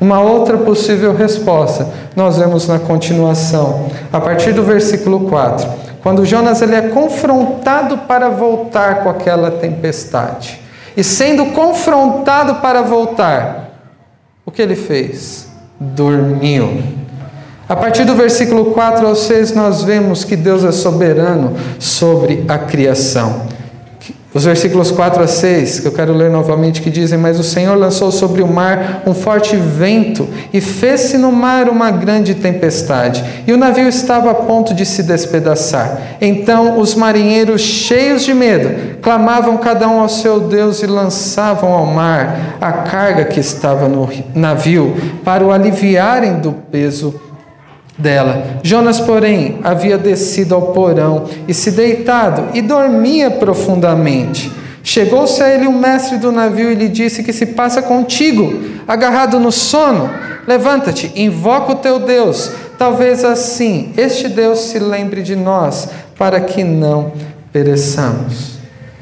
Uma 0.00 0.20
outra 0.20 0.56
possível 0.58 1.12
resposta 1.12 1.88
nós 2.14 2.38
vemos 2.38 2.68
na 2.68 2.78
continuação, 2.78 3.88
a 4.12 4.20
partir 4.20 4.52
do 4.52 4.62
versículo 4.62 5.28
4, 5.28 5.68
quando 6.02 6.24
Jonas 6.24 6.62
ele 6.62 6.74
é 6.74 6.88
confrontado 6.88 7.98
para 7.98 8.28
voltar 8.28 9.02
com 9.02 9.10
aquela 9.10 9.50
tempestade. 9.50 10.60
E 10.96 11.04
sendo 11.04 11.46
confrontado 11.46 12.56
para 12.56 12.82
voltar, 12.82 13.70
o 14.44 14.50
que 14.50 14.62
ele 14.62 14.76
fez? 14.76 15.48
Dormiu. 15.78 16.82
A 17.68 17.76
partir 17.76 18.04
do 18.04 18.14
versículo 18.14 18.72
4 18.72 19.06
ao 19.06 19.14
6, 19.14 19.52
nós 19.54 19.82
vemos 19.82 20.24
que 20.24 20.34
Deus 20.34 20.64
é 20.64 20.72
soberano 20.72 21.54
sobre 21.78 22.44
a 22.48 22.58
criação. 22.58 23.42
Os 24.34 24.44
versículos 24.44 24.90
4 24.90 25.22
a 25.22 25.26
6, 25.26 25.80
que 25.80 25.88
eu 25.88 25.92
quero 25.92 26.12
ler 26.12 26.30
novamente, 26.30 26.82
que 26.82 26.90
dizem: 26.90 27.18
Mas 27.18 27.38
o 27.38 27.42
Senhor 27.42 27.74
lançou 27.74 28.12
sobre 28.12 28.42
o 28.42 28.46
mar 28.46 29.02
um 29.06 29.14
forte 29.14 29.56
vento 29.56 30.28
e 30.52 30.60
fez-se 30.60 31.16
no 31.16 31.32
mar 31.32 31.66
uma 31.66 31.90
grande 31.90 32.34
tempestade, 32.34 33.24
e 33.46 33.52
o 33.54 33.56
navio 33.56 33.88
estava 33.88 34.30
a 34.30 34.34
ponto 34.34 34.74
de 34.74 34.84
se 34.84 35.02
despedaçar. 35.02 36.16
Então 36.20 36.78
os 36.78 36.94
marinheiros, 36.94 37.62
cheios 37.62 38.22
de 38.22 38.34
medo, 38.34 38.98
clamavam 39.00 39.56
cada 39.56 39.88
um 39.88 39.98
ao 39.98 40.10
seu 40.10 40.40
Deus 40.40 40.82
e 40.82 40.86
lançavam 40.86 41.72
ao 41.72 41.86
mar 41.86 42.58
a 42.60 42.70
carga 42.70 43.24
que 43.24 43.40
estava 43.40 43.88
no 43.88 44.10
navio, 44.34 44.94
para 45.24 45.42
o 45.42 45.50
aliviarem 45.50 46.34
do 46.34 46.52
peso 46.52 47.27
dela. 47.98 48.60
Jonas, 48.62 49.00
porém, 49.00 49.58
havia 49.62 49.98
descido 49.98 50.54
ao 50.54 50.72
porão 50.72 51.24
e 51.48 51.52
se 51.52 51.72
deitado 51.72 52.44
e 52.54 52.62
dormia 52.62 53.30
profundamente. 53.30 54.52
Chegou-se 54.82 55.42
a 55.42 55.52
ele 55.52 55.66
o 55.66 55.72
mestre 55.72 56.16
do 56.16 56.32
navio 56.32 56.70
e 56.70 56.74
lhe 56.74 56.88
disse: 56.88 57.22
Que 57.22 57.32
se 57.32 57.46
passa 57.46 57.82
contigo, 57.82 58.60
agarrado 58.86 59.40
no 59.40 59.52
sono? 59.52 60.08
Levanta-te, 60.46 61.12
invoca 61.14 61.72
o 61.72 61.76
teu 61.76 61.98
Deus. 61.98 62.52
Talvez 62.78 63.24
assim 63.24 63.92
este 63.96 64.28
Deus 64.28 64.60
se 64.60 64.78
lembre 64.78 65.22
de 65.22 65.34
nós, 65.34 65.88
para 66.16 66.40
que 66.40 66.62
não 66.62 67.12
pereçamos. 67.52 68.58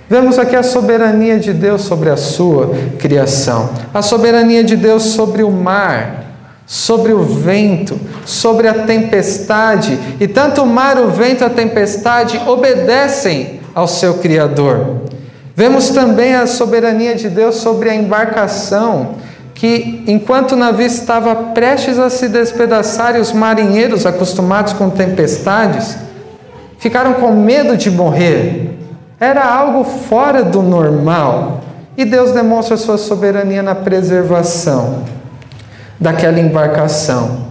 Vemos 0.09 0.39
aqui 0.39 0.57
a 0.57 0.63
soberania 0.63 1.39
de 1.39 1.53
Deus 1.53 1.83
sobre 1.83 2.11
a 2.11 2.17
sua 2.17 2.73
criação, 2.99 3.71
a 3.93 4.03
soberania 4.03 4.65
de 4.65 4.77
Deus 4.77 5.03
sobre 5.03 5.43
o 5.43 5.51
mar, 5.51 6.25
sobre 6.65 7.13
o 7.13 7.23
vento, 7.23 7.99
sobre 8.27 8.69
a 8.69 8.85
tempestade, 8.85 9.99
e 10.21 10.29
tanto 10.29 10.63
o 10.63 10.67
mar, 10.67 10.99
o 10.99 11.09
vento 11.09 11.43
a 11.43 11.49
tempestade 11.49 12.39
obedecem 12.47 13.61
ao 13.75 13.89
seu 13.89 14.15
Criador. 14.15 15.03
Vemos 15.55 15.89
também 15.89 16.35
a 16.35 16.47
soberania 16.47 17.15
de 17.15 17.31
Deus 17.31 17.55
sobre 17.55 17.89
a 17.89 17.95
embarcação, 17.95 19.15
que 19.55 20.05
enquanto 20.07 20.53
o 20.53 20.57
navio 20.57 20.87
estava 20.87 21.35
prestes 21.35 21.99
a 21.99 22.11
se 22.11 22.29
despedaçar 22.29 23.17
e 23.17 23.21
os 23.21 23.33
marinheiros, 23.33 24.05
acostumados 24.05 24.75
com 24.75 24.91
tempestades, 24.91 25.97
ficaram 26.79 27.15
com 27.15 27.33
medo 27.33 27.75
de 27.75 27.91
morrer. 27.91 28.77
Era 29.19 29.47
algo 29.47 29.83
fora 29.83 30.43
do 30.43 30.63
normal. 30.63 31.63
E 31.97 32.05
Deus 32.05 32.33
demonstra 32.33 32.77
sua 32.77 32.99
soberania 32.99 33.63
na 33.63 33.75
preservação 33.75 35.05
daquela 35.99 36.39
embarcação, 36.39 37.47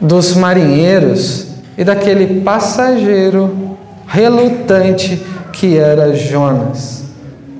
dos 0.00 0.34
marinheiros 0.34 1.46
e 1.76 1.84
daquele 1.84 2.40
passageiro 2.40 3.76
relutante 4.06 5.24
que 5.52 5.76
era 5.76 6.14
Jonas. 6.14 7.04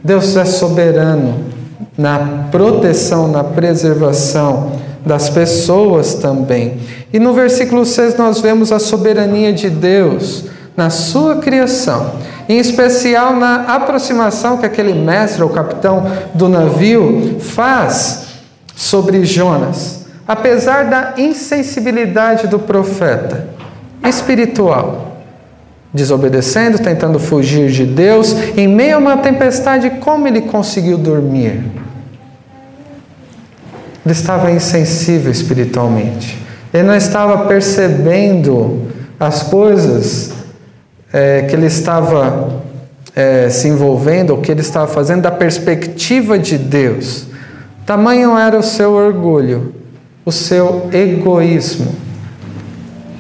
Deus 0.02 0.36
é 0.36 0.44
soberano 0.44 1.44
na 1.96 2.46
proteção, 2.50 3.28
na 3.28 3.42
preservação 3.42 4.72
das 5.04 5.28
pessoas 5.30 6.14
também. 6.14 6.78
E 7.12 7.18
no 7.18 7.32
versículo 7.32 7.84
6 7.84 8.16
nós 8.16 8.40
vemos 8.40 8.70
a 8.72 8.78
soberania 8.78 9.52
de 9.52 9.70
Deus 9.70 10.44
na 10.76 10.90
sua 10.90 11.36
criação 11.36 12.12
em 12.48 12.58
especial 12.58 13.34
na 13.34 13.74
aproximação 13.74 14.56
que 14.58 14.66
aquele 14.66 14.94
mestre 14.94 15.42
ou 15.42 15.48
capitão 15.48 16.04
do 16.34 16.48
navio 16.48 17.38
faz 17.40 18.26
sobre 18.74 19.24
Jonas, 19.24 19.95
apesar 20.26 20.84
da 20.84 21.14
insensibilidade 21.16 22.46
do 22.46 22.58
profeta 22.58 23.48
espiritual, 24.04 25.22
desobedecendo, 25.92 26.78
tentando 26.78 27.18
fugir 27.18 27.70
de 27.70 27.84
Deus, 27.84 28.32
em 28.56 28.68
meio 28.68 28.96
a 28.96 28.98
uma 28.98 29.16
tempestade, 29.18 29.90
como 30.00 30.26
ele 30.26 30.42
conseguiu 30.42 30.98
dormir? 30.98 31.62
Ele 34.04 34.12
estava 34.12 34.50
insensível 34.50 35.32
espiritualmente. 35.32 36.38
Ele 36.72 36.84
não 36.84 36.94
estava 36.94 37.46
percebendo 37.46 38.88
as 39.18 39.42
coisas 39.42 40.32
é, 41.12 41.42
que 41.42 41.56
ele 41.56 41.66
estava 41.66 42.62
é, 43.14 43.48
se 43.48 43.66
envolvendo, 43.66 44.34
o 44.34 44.40
que 44.42 44.52
ele 44.52 44.60
estava 44.60 44.86
fazendo, 44.86 45.22
da 45.22 45.30
perspectiva 45.30 46.38
de 46.38 46.58
Deus. 46.58 47.26
Tamanho 47.86 48.36
era 48.36 48.58
o 48.58 48.62
seu 48.62 48.92
orgulho, 48.92 49.74
o 50.26 50.32
seu 50.32 50.90
egoísmo. 50.92 51.94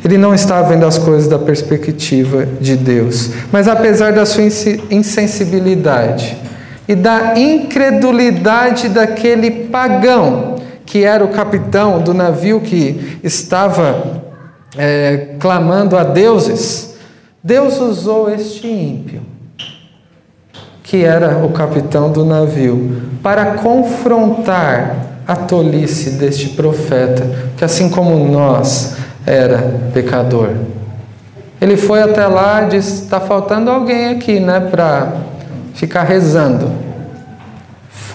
Ele 0.04 0.18
não 0.18 0.34
estava 0.34 0.68
vendo 0.68 0.84
as 0.84 0.98
coisas 0.98 1.28
da 1.28 1.38
perspectiva 1.38 2.44
de 2.60 2.76
Deus. 2.76 3.30
Mas 3.52 3.68
apesar 3.68 4.12
da 4.12 4.26
sua 4.26 4.42
insensibilidade 4.90 6.36
e 6.88 6.96
da 6.96 7.38
incredulidade 7.38 8.88
daquele 8.88 9.66
pagão, 9.66 10.56
que 10.84 11.04
era 11.04 11.24
o 11.24 11.28
capitão 11.28 12.02
do 12.02 12.12
navio 12.12 12.60
que 12.60 13.18
estava 13.22 14.22
é, 14.76 15.36
clamando 15.38 15.96
a 15.96 16.02
deuses, 16.02 16.96
Deus 17.42 17.78
usou 17.80 18.28
este 18.28 18.66
ímpio, 18.66 19.22
que 20.82 21.04
era 21.04 21.44
o 21.44 21.50
capitão 21.50 22.10
do 22.10 22.24
navio, 22.24 23.02
para 23.22 23.54
confrontar 23.54 25.15
a 25.26 25.36
tolice 25.36 26.10
deste 26.10 26.50
profeta, 26.50 27.26
que 27.56 27.64
assim 27.64 27.88
como 27.88 28.16
nós 28.28 28.96
era 29.26 29.80
pecador. 29.92 30.50
Ele 31.60 31.76
foi 31.76 32.02
até 32.02 32.26
lá 32.26 32.64
e 32.64 32.68
disse: 32.70 33.04
está 33.04 33.20
faltando 33.20 33.70
alguém 33.70 34.08
aqui, 34.08 34.38
né, 34.40 34.60
para 34.60 35.12
ficar 35.74 36.02
rezando 36.02 36.86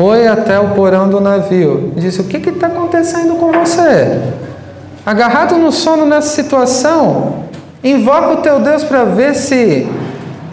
foi 0.01 0.27
até 0.27 0.59
o 0.59 0.69
porão 0.69 1.07
do 1.07 1.21
navio 1.21 1.93
e 1.95 1.99
disse: 1.99 2.21
O 2.21 2.23
que 2.23 2.37
está 2.49 2.65
acontecendo 2.65 3.35
com 3.35 3.51
você? 3.51 4.19
Agarrado 5.05 5.57
no 5.57 5.71
sono 5.71 6.07
nessa 6.07 6.29
situação, 6.29 7.45
invoca 7.83 8.33
o 8.33 8.37
teu 8.37 8.59
Deus 8.59 8.83
para 8.83 9.03
ver 9.03 9.35
se 9.35 9.87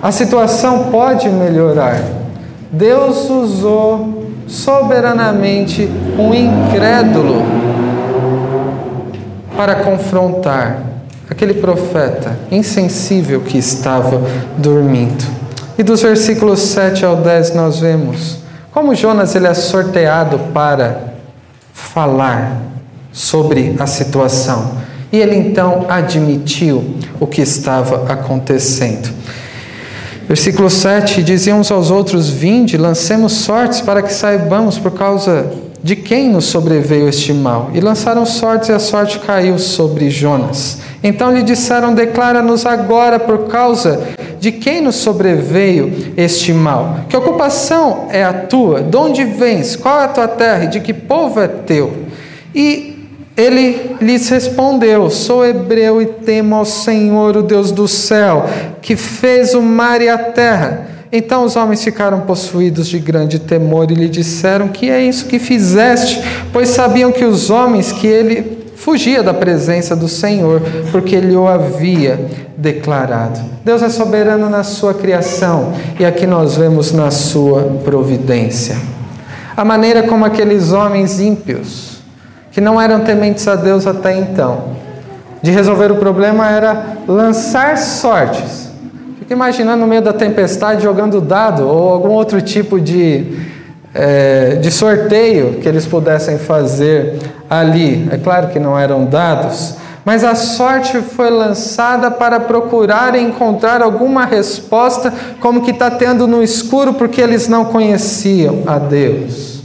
a 0.03 0.12
situação 0.12 0.90
pode 0.90 1.31
melhorar. 1.31 1.99
Deus 2.71 3.31
usou 3.31 4.17
soberanamente 4.48 5.88
um 6.18 6.34
incrédulo 6.34 7.44
para 9.56 9.76
confrontar 9.76 10.82
aquele 11.30 11.54
profeta 11.54 12.37
insensível 12.50 13.40
que 13.40 13.58
estava 13.58 14.22
dormindo. 14.56 15.24
E 15.76 15.82
dos 15.82 16.02
versículos 16.02 16.61
7 16.61 17.04
ao 17.04 17.16
10 17.16 17.54
nós 17.54 17.78
vemos 17.78 18.38
como 18.78 18.94
Jonas 18.94 19.34
ele 19.34 19.46
é 19.46 19.54
sorteado 19.54 20.38
para 20.52 21.14
falar 21.72 22.61
sobre 23.12 23.74
a 23.78 23.87
situação. 23.87 24.72
E 25.11 25.16
ele 25.16 25.34
então 25.34 25.87
admitiu 25.88 26.96
o 27.18 27.26
que 27.26 27.40
estava 27.40 28.12
acontecendo. 28.12 29.08
Versículo 30.28 30.68
7: 30.68 31.22
Diziam 31.22 31.58
uns 31.58 31.72
aos 31.72 31.90
outros: 31.90 32.28
Vinde, 32.28 32.76
lancemos 32.76 33.32
sortes 33.32 33.80
para 33.80 34.02
que 34.02 34.12
saibamos 34.12 34.78
por 34.78 34.92
causa 34.92 35.50
de 35.82 35.96
quem 35.96 36.28
nos 36.28 36.44
sobreveio 36.44 37.08
este 37.08 37.32
mal. 37.32 37.70
E 37.72 37.80
lançaram 37.80 38.26
sortes, 38.26 38.68
e 38.68 38.72
a 38.72 38.78
sorte 38.78 39.18
caiu 39.20 39.58
sobre 39.58 40.10
Jonas. 40.10 40.80
Então 41.02 41.34
lhe 41.34 41.42
disseram: 41.42 41.94
Declara-nos 41.94 42.66
agora 42.66 43.18
por 43.18 43.46
causa 43.46 44.00
de 44.38 44.52
quem 44.52 44.82
nos 44.82 44.96
sobreveio 44.96 46.12
este 46.14 46.52
mal? 46.52 47.00
Que 47.08 47.16
ocupação 47.16 48.08
é 48.10 48.22
a 48.22 48.34
tua? 48.34 48.82
De 48.82 48.96
onde 48.98 49.24
vens? 49.24 49.76
Qual 49.76 49.98
é 49.98 50.04
a 50.04 50.08
tua 50.08 50.28
terra? 50.28 50.64
E 50.64 50.68
de 50.68 50.80
que 50.80 50.92
povo 50.92 51.40
é 51.40 51.48
teu? 51.48 52.04
E 52.54 52.97
ele 53.38 53.94
lhes 54.01 54.29
respondeu: 54.29 55.09
Sou 55.09 55.46
hebreu 55.46 56.03
e 56.03 56.07
temo 56.07 56.57
ao 56.57 56.64
Senhor, 56.64 57.37
o 57.37 57.42
Deus 57.42 57.70
do 57.70 57.87
céu, 57.87 58.44
que 58.83 58.96
fez 58.96 59.55
o 59.55 59.62
mar 59.62 60.03
e 60.03 60.09
a 60.09 60.18
terra. 60.18 60.88
Então 61.12 61.44
os 61.44 61.55
homens 61.55 61.83
ficaram 61.83 62.22
possuídos 62.22 62.88
de 62.88 62.98
grande 62.98 63.38
temor 63.38 63.92
e 63.92 63.94
lhe 63.94 64.09
disseram: 64.09 64.66
Que 64.66 64.90
é 64.90 65.01
isso 65.01 65.27
que 65.27 65.38
fizeste? 65.38 66.20
Pois 66.53 66.70
sabiam 66.70 67.12
que 67.12 67.24
os 67.24 67.48
homens 67.48 67.92
que 67.92 68.09
ele 68.09 68.59
fugia 68.74 69.22
da 69.22 69.33
presença 69.33 69.94
do 69.94 70.09
Senhor, 70.09 70.61
porque 70.90 71.14
ele 71.14 71.37
o 71.37 71.46
havia 71.46 72.18
declarado. 72.57 73.38
Deus 73.64 73.83
é 73.83 73.88
soberano 73.88 74.51
na 74.51 74.64
sua 74.64 74.94
criação 74.94 75.74
e 75.98 76.05
aqui 76.05 76.27
nós 76.27 76.57
vemos 76.57 76.90
na 76.90 77.11
sua 77.12 77.62
providência. 77.85 78.77
A 79.57 79.64
maneira 79.64 80.05
como 80.05 80.24
aqueles 80.24 80.72
homens 80.72 81.20
ímpios, 81.20 81.88
que 82.59 82.61
não 82.61 82.81
eram 82.81 82.99
tementes 83.05 83.47
a 83.47 83.55
Deus 83.55 83.87
até 83.87 84.18
então, 84.18 84.71
de 85.40 85.53
resolver 85.53 85.92
o 85.92 85.94
problema 85.94 86.51
era 86.51 86.99
lançar 87.07 87.79
sortes. 87.79 88.73
Fica 89.21 89.33
imaginando 89.33 89.83
no 89.83 89.87
meio 89.87 90.03
da 90.03 90.12
tempestade 90.12 90.83
jogando 90.83 91.21
dado 91.21 91.68
ou 91.68 91.88
algum 91.92 92.09
outro 92.09 92.42
tipo 92.42 92.81
de 92.81 93.47
é, 93.94 94.57
de 94.57 94.73
sorteio 94.73 95.61
que 95.61 95.68
eles 95.68 95.87
pudessem 95.87 96.37
fazer 96.37 97.21
ali. 97.49 98.09
É 98.11 98.16
claro 98.16 98.49
que 98.49 98.59
não 98.59 98.77
eram 98.77 99.05
dados, 99.05 99.77
mas 100.05 100.25
a 100.25 100.35
sorte 100.35 101.01
foi 101.01 101.31
lançada 101.31 102.11
para 102.11 102.40
procurar 102.40 103.14
encontrar 103.14 103.83
alguma 103.83 104.25
resposta, 104.25 105.14
como 105.38 105.62
que 105.62 105.71
está 105.71 105.92
tendo 105.92 106.27
no 106.27 106.42
escuro, 106.42 106.94
porque 106.94 107.21
eles 107.21 107.47
não 107.47 107.66
conheciam 107.66 108.64
a 108.66 108.81
Deus. 108.81 109.58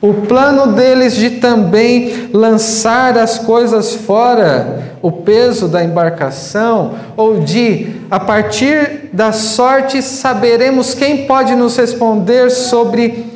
O 0.00 0.14
plano 0.14 0.74
deles 0.74 1.16
de 1.16 1.30
também 1.30 2.30
lançar 2.32 3.18
as 3.18 3.36
coisas 3.36 3.94
fora, 3.94 4.94
o 5.02 5.10
peso 5.10 5.66
da 5.66 5.82
embarcação, 5.82 6.94
ou 7.16 7.40
de, 7.40 7.96
a 8.08 8.20
partir 8.20 9.08
da 9.12 9.32
sorte, 9.32 10.00
saberemos 10.00 10.94
quem 10.94 11.26
pode 11.26 11.56
nos 11.56 11.76
responder 11.76 12.48
sobre 12.48 13.26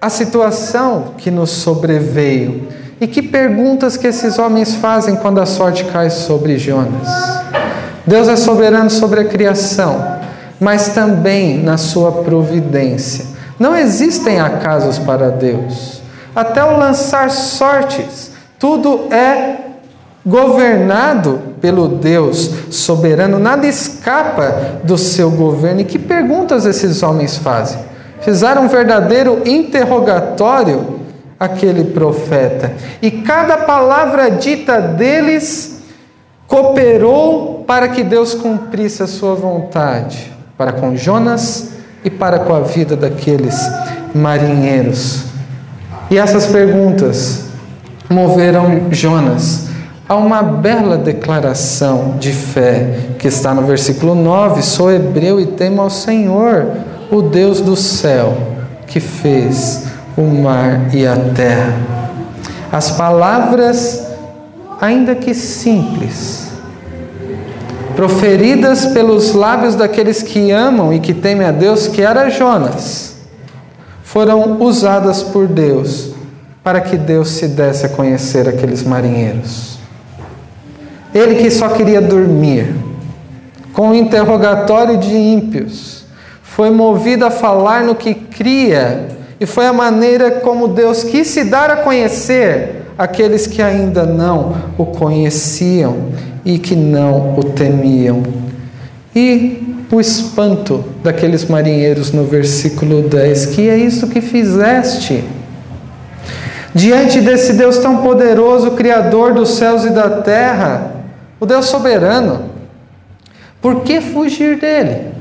a 0.00 0.08
situação 0.08 1.14
que 1.18 1.28
nos 1.28 1.50
sobreveio. 1.50 2.68
E 3.00 3.08
que 3.08 3.20
perguntas 3.20 3.96
que 3.96 4.06
esses 4.06 4.38
homens 4.38 4.76
fazem 4.76 5.16
quando 5.16 5.40
a 5.40 5.46
sorte 5.46 5.84
cai 5.86 6.08
sobre 6.08 6.56
Jonas? 6.56 7.08
Deus 8.06 8.28
é 8.28 8.36
soberano 8.36 8.90
sobre 8.90 9.20
a 9.20 9.24
criação, 9.24 10.20
mas 10.60 10.90
também 10.90 11.58
na 11.58 11.76
sua 11.76 12.12
providência. 12.22 13.33
Não 13.58 13.76
existem 13.76 14.40
acasos 14.40 14.98
para 14.98 15.30
Deus. 15.30 16.02
Até 16.34 16.64
o 16.64 16.76
lançar 16.76 17.30
sortes, 17.30 18.32
tudo 18.58 19.12
é 19.12 19.56
governado 20.26 21.40
pelo 21.60 21.86
Deus 21.86 22.50
soberano, 22.70 23.38
nada 23.38 23.66
escapa 23.66 24.80
do 24.82 24.96
seu 24.96 25.30
governo. 25.30 25.80
E 25.80 25.84
que 25.84 25.98
perguntas 25.98 26.66
esses 26.66 27.02
homens 27.02 27.36
fazem? 27.36 27.78
Fizeram 28.20 28.64
um 28.64 28.68
verdadeiro 28.68 29.42
interrogatório 29.44 31.00
aquele 31.38 31.84
profeta. 31.84 32.72
E 33.02 33.10
cada 33.10 33.58
palavra 33.58 34.30
dita 34.30 34.80
deles 34.80 35.82
cooperou 36.46 37.64
para 37.66 37.88
que 37.88 38.02
Deus 38.02 38.34
cumprisse 38.34 39.02
a 39.02 39.06
sua 39.06 39.34
vontade, 39.34 40.32
para 40.56 40.72
com 40.72 40.96
Jonas 40.96 41.73
e 42.04 42.10
para 42.10 42.40
com 42.40 42.54
a 42.54 42.60
vida 42.60 42.94
daqueles 42.94 43.56
marinheiros. 44.14 45.24
E 46.10 46.18
essas 46.18 46.46
perguntas 46.46 47.46
moveram 48.08 48.88
Jonas 48.90 49.68
a 50.08 50.16
uma 50.16 50.42
bela 50.42 50.98
declaração 50.98 52.16
de 52.18 52.32
fé 52.32 52.98
que 53.18 53.26
está 53.26 53.54
no 53.54 53.62
versículo 53.62 54.14
9: 54.14 54.62
Sou 54.62 54.92
hebreu 54.92 55.40
e 55.40 55.46
temo 55.46 55.80
ao 55.80 55.90
Senhor 55.90 56.72
o 57.10 57.22
Deus 57.22 57.60
do 57.60 57.74
céu 57.74 58.36
que 58.86 59.00
fez 59.00 59.86
o 60.16 60.22
mar 60.22 60.94
e 60.94 61.06
a 61.06 61.16
terra. 61.34 61.74
As 62.70 62.90
palavras, 62.90 64.06
ainda 64.80 65.14
que 65.14 65.32
simples, 65.32 66.43
proferidas 67.94 68.86
pelos 68.86 69.32
lábios 69.32 69.74
daqueles 69.74 70.22
que 70.22 70.50
amam 70.50 70.92
e 70.92 71.00
que 71.00 71.14
temem 71.14 71.46
a 71.46 71.52
Deus, 71.52 71.86
que 71.86 72.02
era 72.02 72.28
Jonas, 72.28 73.16
foram 74.02 74.60
usadas 74.60 75.22
por 75.22 75.46
Deus 75.46 76.10
para 76.62 76.80
que 76.80 76.96
Deus 76.96 77.28
se 77.28 77.48
desse 77.48 77.86
a 77.86 77.88
conhecer 77.88 78.48
aqueles 78.48 78.82
marinheiros. 78.82 79.78
Ele 81.14 81.36
que 81.36 81.50
só 81.50 81.68
queria 81.68 82.00
dormir, 82.00 82.74
com 83.72 83.90
o 83.90 83.94
interrogatório 83.94 84.96
de 84.96 85.14
ímpios, 85.14 86.04
foi 86.42 86.70
movido 86.70 87.24
a 87.24 87.30
falar 87.30 87.84
no 87.84 87.94
que 87.94 88.14
cria, 88.14 89.08
e 89.38 89.46
foi 89.46 89.66
a 89.66 89.72
maneira 89.72 90.30
como 90.40 90.68
Deus 90.68 91.04
quis 91.04 91.28
se 91.28 91.44
dar 91.44 91.70
a 91.70 91.76
conhecer 91.76 92.83
aqueles 92.96 93.46
que 93.46 93.60
ainda 93.60 94.04
não 94.04 94.54
o 94.78 94.86
conheciam 94.86 95.96
e 96.44 96.58
que 96.58 96.76
não 96.76 97.38
o 97.38 97.44
temiam. 97.44 98.22
E 99.14 99.76
o 99.90 100.00
espanto 100.00 100.84
daqueles 101.02 101.44
marinheiros 101.44 102.12
no 102.12 102.24
versículo 102.24 103.02
10: 103.02 103.46
Que 103.46 103.68
é 103.68 103.76
isso 103.76 104.08
que 104.08 104.20
fizeste? 104.20 105.24
Diante 106.74 107.20
desse 107.20 107.52
Deus 107.52 107.78
tão 107.78 107.98
poderoso, 107.98 108.72
Criador 108.72 109.32
dos 109.32 109.50
céus 109.50 109.84
e 109.84 109.90
da 109.90 110.10
terra, 110.22 111.04
o 111.38 111.46
Deus 111.46 111.66
soberano, 111.66 112.50
por 113.62 113.82
que 113.82 114.00
fugir 114.00 114.58
dele? 114.58 115.14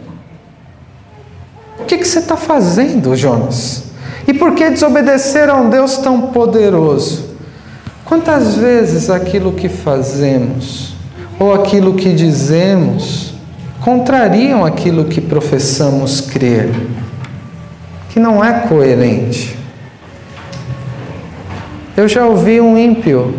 O 1.79 1.85
que, 1.85 1.97
que 1.97 2.07
você 2.07 2.19
está 2.19 2.35
fazendo, 2.35 3.15
Jonas? 3.15 3.83
E 4.27 4.33
por 4.33 4.55
que 4.55 4.69
desobedecer 4.69 5.49
a 5.49 5.55
um 5.55 5.69
Deus 5.69 5.97
tão 5.97 6.21
poderoso? 6.21 7.32
Quantas 8.05 8.55
vezes 8.55 9.09
aquilo 9.09 9.53
que 9.53 9.69
fazemos 9.69 10.93
ou 11.39 11.53
aquilo 11.53 11.95
que 11.95 12.13
dizemos 12.13 13.33
contrariam 13.79 14.65
aquilo 14.65 15.05
que 15.05 15.21
professamos 15.21 16.19
crer, 16.19 16.69
que 18.09 18.19
não 18.19 18.43
é 18.43 18.67
coerente? 18.67 19.57
Eu 21.95 22.07
já 22.07 22.25
ouvi 22.25 22.59
um 22.59 22.77
ímpio 22.77 23.33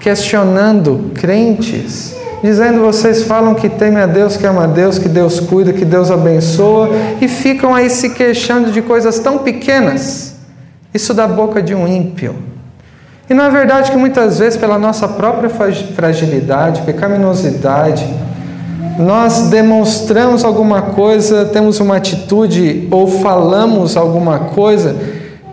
questionando 0.00 1.10
crentes, 1.14 2.14
dizendo: 2.42 2.80
vocês 2.80 3.22
falam 3.22 3.54
que 3.54 3.70
temem 3.70 4.02
a 4.02 4.06
Deus, 4.06 4.36
que 4.36 4.46
ama 4.46 4.64
a 4.64 4.66
Deus, 4.66 4.98
que 4.98 5.08
Deus 5.08 5.40
cuida, 5.40 5.72
que 5.72 5.84
Deus 5.84 6.10
abençoa, 6.10 6.90
e 7.22 7.26
ficam 7.26 7.74
aí 7.74 7.88
se 7.88 8.10
queixando 8.10 8.70
de 8.70 8.82
coisas 8.82 9.18
tão 9.18 9.38
pequenas. 9.38 10.34
Isso 10.92 11.14
da 11.14 11.26
boca 11.26 11.62
de 11.62 11.74
um 11.74 11.88
ímpio. 11.88 12.53
E 13.28 13.32
não 13.32 13.44
é 13.44 13.50
verdade 13.50 13.90
que 13.90 13.96
muitas 13.96 14.38
vezes, 14.38 14.58
pela 14.58 14.78
nossa 14.78 15.08
própria 15.08 15.48
fragilidade, 15.48 16.82
pecaminosidade, 16.82 18.06
nós 18.98 19.48
demonstramos 19.48 20.44
alguma 20.44 20.82
coisa, 20.82 21.46
temos 21.46 21.80
uma 21.80 21.96
atitude 21.96 22.86
ou 22.90 23.06
falamos 23.06 23.96
alguma 23.96 24.38
coisa 24.40 24.94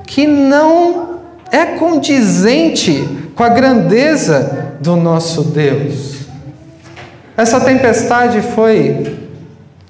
que 0.05 0.27
não 0.27 1.19
é 1.51 1.65
condizente 1.65 3.07
com 3.35 3.43
a 3.43 3.49
grandeza 3.49 4.75
do 4.79 4.95
nosso 4.95 5.43
Deus. 5.43 6.17
Essa 7.35 7.59
tempestade 7.61 8.41
foi 8.41 9.17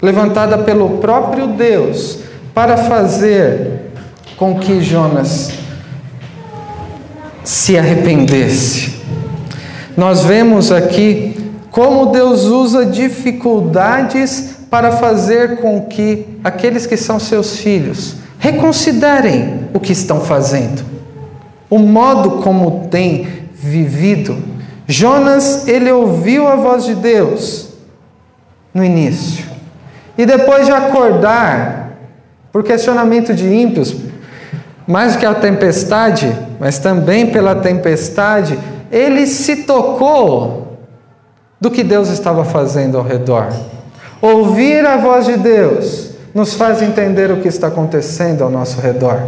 levantada 0.01 0.59
pelo 0.59 0.97
próprio 0.97 1.47
Deus 1.47 2.19
para 2.53 2.77
fazer 2.77 3.91
com 4.37 4.59
que 4.59 4.81
Jonas 4.81 5.60
se 7.43 7.77
arrependesse. 7.77 9.01
Nós 9.95 10.23
vemos 10.23 10.71
aqui 10.71 11.35
como 11.69 12.07
Deus 12.07 12.43
usa 12.45 12.85
dificuldades 12.85 14.57
para 14.69 14.91
fazer 14.93 15.57
com 15.57 15.81
que 15.81 16.39
aqueles 16.43 16.85
que 16.85 16.97
são 16.97 17.19
seus 17.19 17.57
filhos 17.57 18.15
reconsiderem 18.39 19.69
o 19.73 19.79
que 19.79 19.91
estão 19.91 20.21
fazendo, 20.21 20.83
o 21.69 21.77
modo 21.77 22.41
como 22.41 22.87
têm 22.89 23.27
vivido. 23.53 24.37
Jonas, 24.87 25.67
ele 25.67 25.91
ouviu 25.91 26.47
a 26.47 26.55
voz 26.55 26.85
de 26.85 26.95
Deus 26.95 27.69
no 28.73 28.83
início, 28.83 29.45
e 30.17 30.25
depois 30.25 30.65
de 30.65 30.71
acordar, 30.71 31.97
por 32.51 32.63
questionamento 32.63 33.33
de 33.33 33.47
ímpios, 33.47 33.95
mais 34.87 35.13
do 35.13 35.19
que 35.19 35.25
a 35.25 35.33
tempestade, 35.33 36.35
mas 36.59 36.79
também 36.79 37.27
pela 37.27 37.55
tempestade, 37.55 38.57
ele 38.91 39.25
se 39.27 39.57
tocou 39.63 40.77
do 41.59 41.69
que 41.69 41.83
Deus 41.83 42.09
estava 42.09 42.43
fazendo 42.43 42.97
ao 42.97 43.03
redor. 43.03 43.47
Ouvir 44.21 44.85
a 44.85 44.97
voz 44.97 45.25
de 45.25 45.37
Deus 45.37 46.11
nos 46.33 46.53
faz 46.53 46.81
entender 46.81 47.31
o 47.31 47.37
que 47.37 47.47
está 47.47 47.67
acontecendo 47.67 48.43
ao 48.43 48.49
nosso 48.49 48.79
redor. 48.81 49.21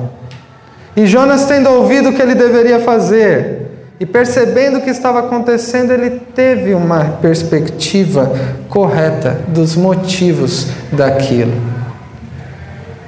E 0.95 1.05
Jonas, 1.05 1.45
tendo 1.45 1.69
ouvido 1.69 2.09
o 2.09 2.13
que 2.13 2.21
ele 2.21 2.35
deveria 2.35 2.79
fazer 2.79 3.63
e 3.99 4.05
percebendo 4.05 4.77
o 4.77 4.81
que 4.81 4.89
estava 4.89 5.19
acontecendo, 5.19 5.91
ele 5.91 6.21
teve 6.35 6.73
uma 6.73 7.17
perspectiva 7.21 8.31
correta 8.69 9.39
dos 9.47 9.75
motivos 9.75 10.67
daquilo. 10.91 11.72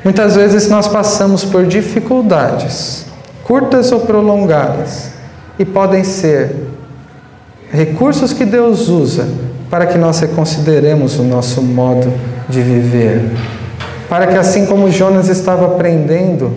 Muitas 0.05 0.35
vezes 0.35 0.69
nós 0.69 0.87
passamos 0.87 1.43
por 1.43 1.65
dificuldades, 1.65 3.07
curtas 3.43 3.91
ou 3.91 4.01
prolongadas, 4.01 5.09
e 5.57 5.65
podem 5.65 6.03
ser 6.03 6.55
recursos 7.71 8.31
que 8.31 8.45
Deus 8.45 8.87
usa 8.87 9.27
para 9.67 9.87
que 9.87 9.97
nós 9.97 10.19
reconsideremos 10.19 11.17
o 11.17 11.23
nosso 11.23 11.59
modo 11.59 12.13
de 12.47 12.61
viver. 12.61 13.31
Para 14.07 14.27
que, 14.27 14.37
assim 14.37 14.67
como 14.67 14.91
Jonas 14.91 15.27
estava 15.27 15.65
aprendendo, 15.65 16.53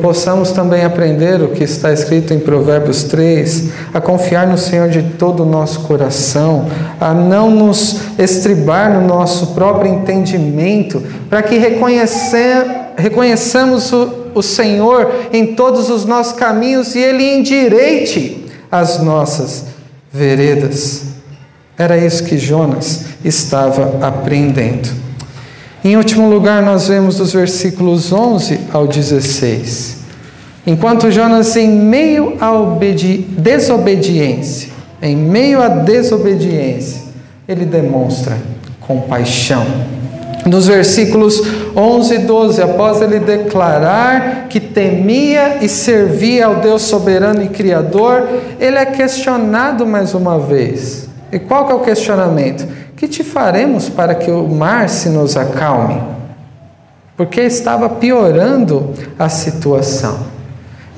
possamos 0.00 0.52
também 0.52 0.82
aprender 0.82 1.42
o 1.42 1.48
que 1.48 1.62
está 1.62 1.92
escrito 1.92 2.32
em 2.32 2.38
Provérbios 2.38 3.04
3, 3.04 3.68
a 3.92 4.00
confiar 4.00 4.46
no 4.46 4.56
Senhor 4.56 4.88
de 4.88 5.02
todo 5.02 5.42
o 5.42 5.46
nosso 5.46 5.80
coração, 5.80 6.66
a 6.98 7.12
não 7.12 7.50
nos 7.50 8.00
estribar 8.18 8.94
no 8.94 9.06
nosso 9.06 9.48
próprio 9.48 9.92
entendimento, 9.92 11.02
para 11.28 11.42
que 11.42 11.58
reconheçamos 11.58 13.92
o, 13.92 14.30
o 14.34 14.42
Senhor 14.42 15.12
em 15.32 15.54
todos 15.54 15.90
os 15.90 16.06
nossos 16.06 16.32
caminhos 16.32 16.94
e 16.94 17.00
Ele 17.00 17.34
endireite 17.34 18.46
as 18.70 19.02
nossas 19.02 19.66
veredas. 20.10 21.02
Era 21.76 21.98
isso 21.98 22.24
que 22.24 22.38
Jonas 22.38 23.04
estava 23.22 23.98
aprendendo. 24.00 25.07
Em 25.88 25.96
último 25.96 26.28
lugar, 26.28 26.62
nós 26.62 26.88
vemos 26.88 27.16
dos 27.16 27.32
versículos 27.32 28.12
11 28.12 28.60
ao 28.74 28.86
16. 28.86 29.96
Enquanto 30.66 31.10
Jonas, 31.10 31.56
em 31.56 31.66
meio 31.66 32.36
à 32.38 32.50
desobediência, 33.26 34.70
em 35.00 35.16
meio 35.16 35.62
à 35.62 35.68
desobediência, 35.68 37.04
ele 37.48 37.64
demonstra 37.64 38.36
compaixão. 38.78 39.64
Nos 40.44 40.66
versículos 40.66 41.40
11 41.74 42.14
e 42.14 42.18
12, 42.18 42.60
após 42.60 43.00
ele 43.00 43.18
declarar 43.18 44.46
que 44.50 44.60
temia 44.60 45.56
e 45.62 45.70
servia 45.70 46.44
ao 46.44 46.56
Deus 46.56 46.82
soberano 46.82 47.42
e 47.42 47.48
criador, 47.48 48.28
ele 48.60 48.76
é 48.76 48.84
questionado 48.84 49.86
mais 49.86 50.12
uma 50.12 50.38
vez. 50.38 51.08
E 51.32 51.38
qual 51.38 51.66
que 51.66 51.72
é 51.72 51.74
o 51.74 51.80
questionamento? 51.80 52.66
Que 52.98 53.06
te 53.06 53.22
faremos 53.22 53.88
para 53.88 54.12
que 54.16 54.28
o 54.28 54.48
mar 54.48 54.88
se 54.88 55.08
nos 55.08 55.36
acalme? 55.36 56.02
Porque 57.16 57.40
estava 57.42 57.88
piorando 57.88 58.92
a 59.16 59.28
situação. 59.28 60.18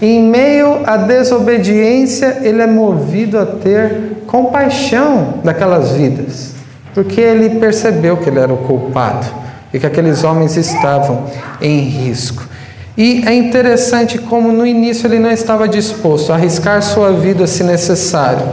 Em 0.00 0.22
meio 0.22 0.80
à 0.86 0.96
desobediência, 0.96 2.38
ele 2.40 2.62
é 2.62 2.66
movido 2.66 3.38
a 3.38 3.44
ter 3.44 4.22
compaixão 4.26 5.40
daquelas 5.44 5.90
vidas, 5.90 6.54
porque 6.94 7.20
ele 7.20 7.60
percebeu 7.60 8.16
que 8.16 8.30
ele 8.30 8.38
era 8.38 8.52
o 8.52 8.56
culpado 8.56 9.26
e 9.70 9.78
que 9.78 9.86
aqueles 9.86 10.24
homens 10.24 10.56
estavam 10.56 11.26
em 11.60 11.80
risco. 11.80 12.48
E 12.96 13.22
é 13.26 13.34
interessante 13.34 14.16
como 14.16 14.50
no 14.50 14.66
início 14.66 15.06
ele 15.06 15.18
não 15.18 15.30
estava 15.30 15.68
disposto 15.68 16.32
a 16.32 16.36
arriscar 16.36 16.80
sua 16.82 17.12
vida 17.12 17.46
se 17.46 17.62
necessário, 17.62 18.46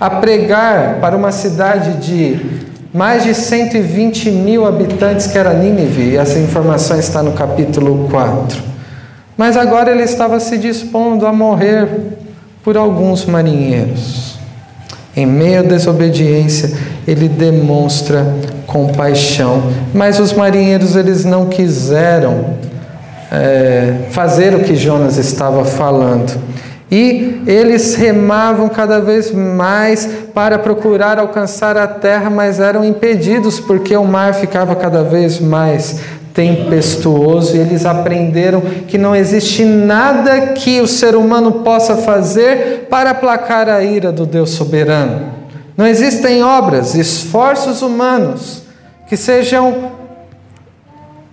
a 0.00 0.10
pregar 0.10 0.98
para 1.00 1.16
uma 1.16 1.30
cidade 1.30 2.04
de 2.04 2.61
mais 2.92 3.24
de 3.24 3.34
120 3.34 4.30
mil 4.30 4.66
habitantes 4.66 5.26
que 5.26 5.38
era 5.38 5.54
Nínive, 5.54 6.10
e 6.10 6.16
essa 6.16 6.38
informação 6.38 6.98
está 6.98 7.22
no 7.22 7.32
capítulo 7.32 8.08
4. 8.10 8.62
Mas 9.36 9.56
agora 9.56 9.90
ele 9.90 10.02
estava 10.02 10.38
se 10.38 10.58
dispondo 10.58 11.26
a 11.26 11.32
morrer 11.32 11.88
por 12.62 12.76
alguns 12.76 13.24
marinheiros. 13.24 14.38
Em 15.16 15.26
meio 15.26 15.60
à 15.60 15.62
desobediência, 15.62 16.70
ele 17.06 17.28
demonstra 17.28 18.26
compaixão, 18.66 19.62
mas 19.92 20.18
os 20.18 20.32
marinheiros 20.32 20.96
eles 20.96 21.24
não 21.24 21.46
quiseram 21.46 22.54
é, 23.30 24.06
fazer 24.10 24.54
o 24.54 24.60
que 24.60 24.76
Jonas 24.76 25.16
estava 25.16 25.64
falando. 25.64 26.38
E 26.92 27.42
eles 27.46 27.94
remavam 27.94 28.68
cada 28.68 29.00
vez 29.00 29.32
mais 29.32 30.06
para 30.34 30.58
procurar 30.58 31.18
alcançar 31.18 31.74
a 31.74 31.86
terra, 31.86 32.28
mas 32.28 32.60
eram 32.60 32.84
impedidos 32.84 33.58
porque 33.58 33.96
o 33.96 34.04
mar 34.04 34.34
ficava 34.34 34.76
cada 34.76 35.02
vez 35.02 35.40
mais 35.40 36.00
tempestuoso 36.34 37.56
e 37.56 37.60
eles 37.60 37.86
aprenderam 37.86 38.60
que 38.86 38.98
não 38.98 39.16
existe 39.16 39.64
nada 39.64 40.48
que 40.48 40.82
o 40.82 40.86
ser 40.86 41.16
humano 41.16 41.62
possa 41.64 41.96
fazer 41.96 42.88
para 42.90 43.12
aplacar 43.12 43.70
a 43.70 43.82
ira 43.82 44.12
do 44.12 44.26
Deus 44.26 44.50
soberano. 44.50 45.32
Não 45.74 45.86
existem 45.86 46.42
obras, 46.42 46.94
esforços 46.94 47.80
humanos 47.80 48.64
que 49.08 49.16
sejam 49.16 49.92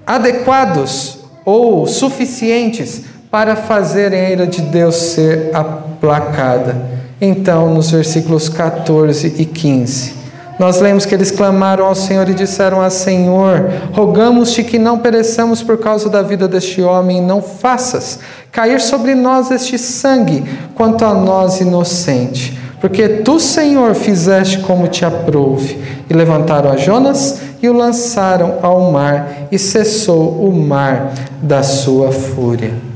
adequados 0.08 1.20
ou 1.44 1.86
suficientes 1.86 3.19
para 3.32 3.56
fazerem 3.56 4.20
a 4.20 4.30
ira 4.32 4.48
de 4.48 4.62
Deus 4.62 4.96
ser 4.96 5.52
aplacada. 5.54 6.76
Então, 7.22 7.74
nos 7.74 7.92
versículos 7.92 8.50
14 8.50 9.36
e 9.38 9.46
15, 9.46 10.14
nós 10.58 10.82
lemos 10.82 11.06
que 11.06 11.14
eles 11.14 11.32
clamaram 11.32 11.86
ao 11.86 11.96
Senhor 11.96 12.28
e 12.28 12.34
disseram 12.34 12.82
a 12.82 12.90
Senhor: 12.90 13.72
Rogamos-te 13.92 14.64
que 14.64 14.80
não 14.80 15.00
pereçamos 15.00 15.62
por 15.62 15.78
causa 15.78 16.10
da 16.10 16.22
vida 16.22 16.48
deste 16.48 16.82
homem, 16.82 17.22
não 17.22 17.42
faças 17.42 18.20
cair 18.52 18.82
sobre 18.82 19.16
nós 19.16 19.52
este 19.52 19.78
sangue, 19.78 20.44
quanto 20.76 21.06
a 21.06 21.14
nós 21.14 21.62
inocente. 21.62 22.58
Porque 22.82 23.08
tu, 23.10 23.40
Senhor, 23.40 23.94
fizeste 23.94 24.60
como 24.60 24.88
te 24.88 25.04
aprouve. 25.06 25.78
E 26.10 26.14
levantaram 26.14 26.72
a 26.72 26.78
Jonas 26.78 27.42
e 27.62 27.70
o 27.70 27.74
lançaram 27.74 28.60
ao 28.62 28.92
mar, 28.92 29.48
e 29.52 29.60
cessou 29.60 30.46
o 30.46 30.52
mar 30.52 31.14
da 31.42 31.62
sua 31.62 32.12
fúria. 32.12 32.89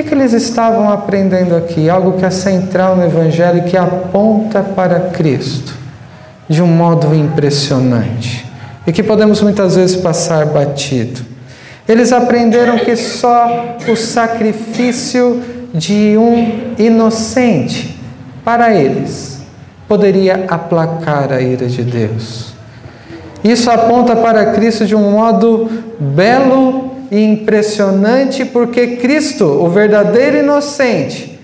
Que, 0.00 0.08
que 0.08 0.14
eles 0.14 0.32
estavam 0.32 0.90
aprendendo 0.90 1.54
aqui? 1.54 1.90
Algo 1.90 2.12
que 2.12 2.24
é 2.24 2.30
central 2.30 2.96
no 2.96 3.04
Evangelho 3.04 3.58
e 3.58 3.68
que 3.68 3.76
aponta 3.76 4.62
para 4.62 4.98
Cristo 5.10 5.74
de 6.48 6.62
um 6.62 6.66
modo 6.66 7.14
impressionante 7.14 8.46
e 8.86 8.92
que 8.92 9.02
podemos 9.02 9.42
muitas 9.42 9.76
vezes 9.76 9.96
passar 9.96 10.46
batido. 10.46 11.20
Eles 11.86 12.14
aprenderam 12.14 12.78
que 12.78 12.96
só 12.96 13.76
o 13.86 13.94
sacrifício 13.94 15.42
de 15.74 16.16
um 16.16 16.72
inocente 16.78 18.00
para 18.42 18.74
eles 18.74 19.42
poderia 19.86 20.46
aplacar 20.48 21.30
a 21.30 21.42
ira 21.42 21.66
de 21.66 21.82
Deus. 21.82 22.54
Isso 23.44 23.70
aponta 23.70 24.16
para 24.16 24.46
Cristo 24.52 24.86
de 24.86 24.96
um 24.96 25.10
modo 25.10 25.70
belo 26.00 26.89
e 27.10 27.22
impressionante, 27.22 28.44
porque 28.44 28.96
Cristo, 28.96 29.44
o 29.44 29.68
verdadeiro 29.68 30.38
inocente, 30.38 31.38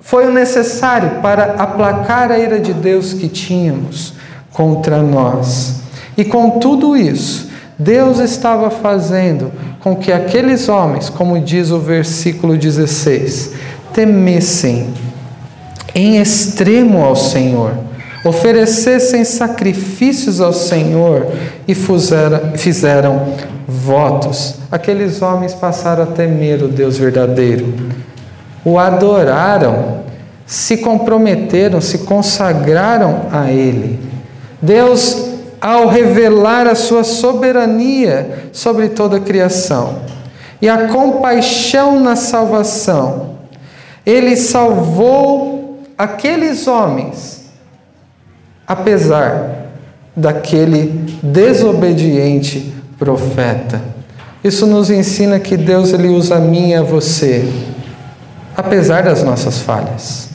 foi 0.00 0.26
o 0.26 0.32
necessário 0.32 1.22
para 1.22 1.54
aplacar 1.54 2.32
a 2.32 2.38
ira 2.38 2.58
de 2.58 2.74
Deus 2.74 3.14
que 3.14 3.28
tínhamos 3.28 4.14
contra 4.52 5.00
nós. 5.00 5.82
E 6.16 6.24
com 6.24 6.58
tudo 6.58 6.96
isso, 6.96 7.48
Deus 7.78 8.18
estava 8.18 8.68
fazendo 8.68 9.52
com 9.80 9.96
que 9.96 10.12
aqueles 10.12 10.68
homens, 10.68 11.08
como 11.08 11.40
diz 11.40 11.70
o 11.70 11.78
versículo 11.78 12.56
16, 12.56 13.52
temessem 13.92 14.92
em 15.94 16.20
extremo 16.20 17.04
ao 17.04 17.14
Senhor, 17.14 17.72
oferecessem 18.24 19.24
sacrifícios 19.24 20.40
ao 20.40 20.52
Senhor 20.52 21.26
e 21.66 21.74
fizeram 22.56 23.34
votos. 23.82 24.54
Aqueles 24.70 25.20
homens 25.20 25.54
passaram 25.54 26.04
a 26.04 26.06
temer 26.06 26.62
o 26.62 26.68
Deus 26.68 26.96
verdadeiro, 26.96 27.74
o 28.64 28.78
adoraram, 28.78 30.02
se 30.46 30.76
comprometeram, 30.78 31.80
se 31.80 31.98
consagraram 31.98 33.22
a 33.32 33.50
Ele. 33.50 33.98
Deus, 34.60 35.30
ao 35.60 35.88
revelar 35.88 36.68
a 36.68 36.74
sua 36.76 37.02
soberania 37.02 38.44
sobre 38.52 38.90
toda 38.90 39.16
a 39.16 39.20
criação 39.20 39.96
e 40.60 40.68
a 40.68 40.86
compaixão 40.88 41.98
na 41.98 42.14
salvação, 42.14 43.30
Ele 44.06 44.36
salvou 44.36 45.80
aqueles 45.98 46.68
homens, 46.68 47.50
apesar 48.66 49.62
daquele 50.14 51.18
desobediente 51.22 52.81
profeta. 53.02 53.82
Isso 54.44 54.64
nos 54.64 54.88
ensina 54.88 55.40
que 55.40 55.56
Deus 55.56 55.92
ele 55.92 56.06
usa 56.06 56.36
a 56.36 56.38
mim 56.38 56.70
e 56.70 56.74
a 56.74 56.82
você, 56.82 57.44
apesar 58.56 59.02
das 59.02 59.24
nossas 59.24 59.58
falhas, 59.58 60.28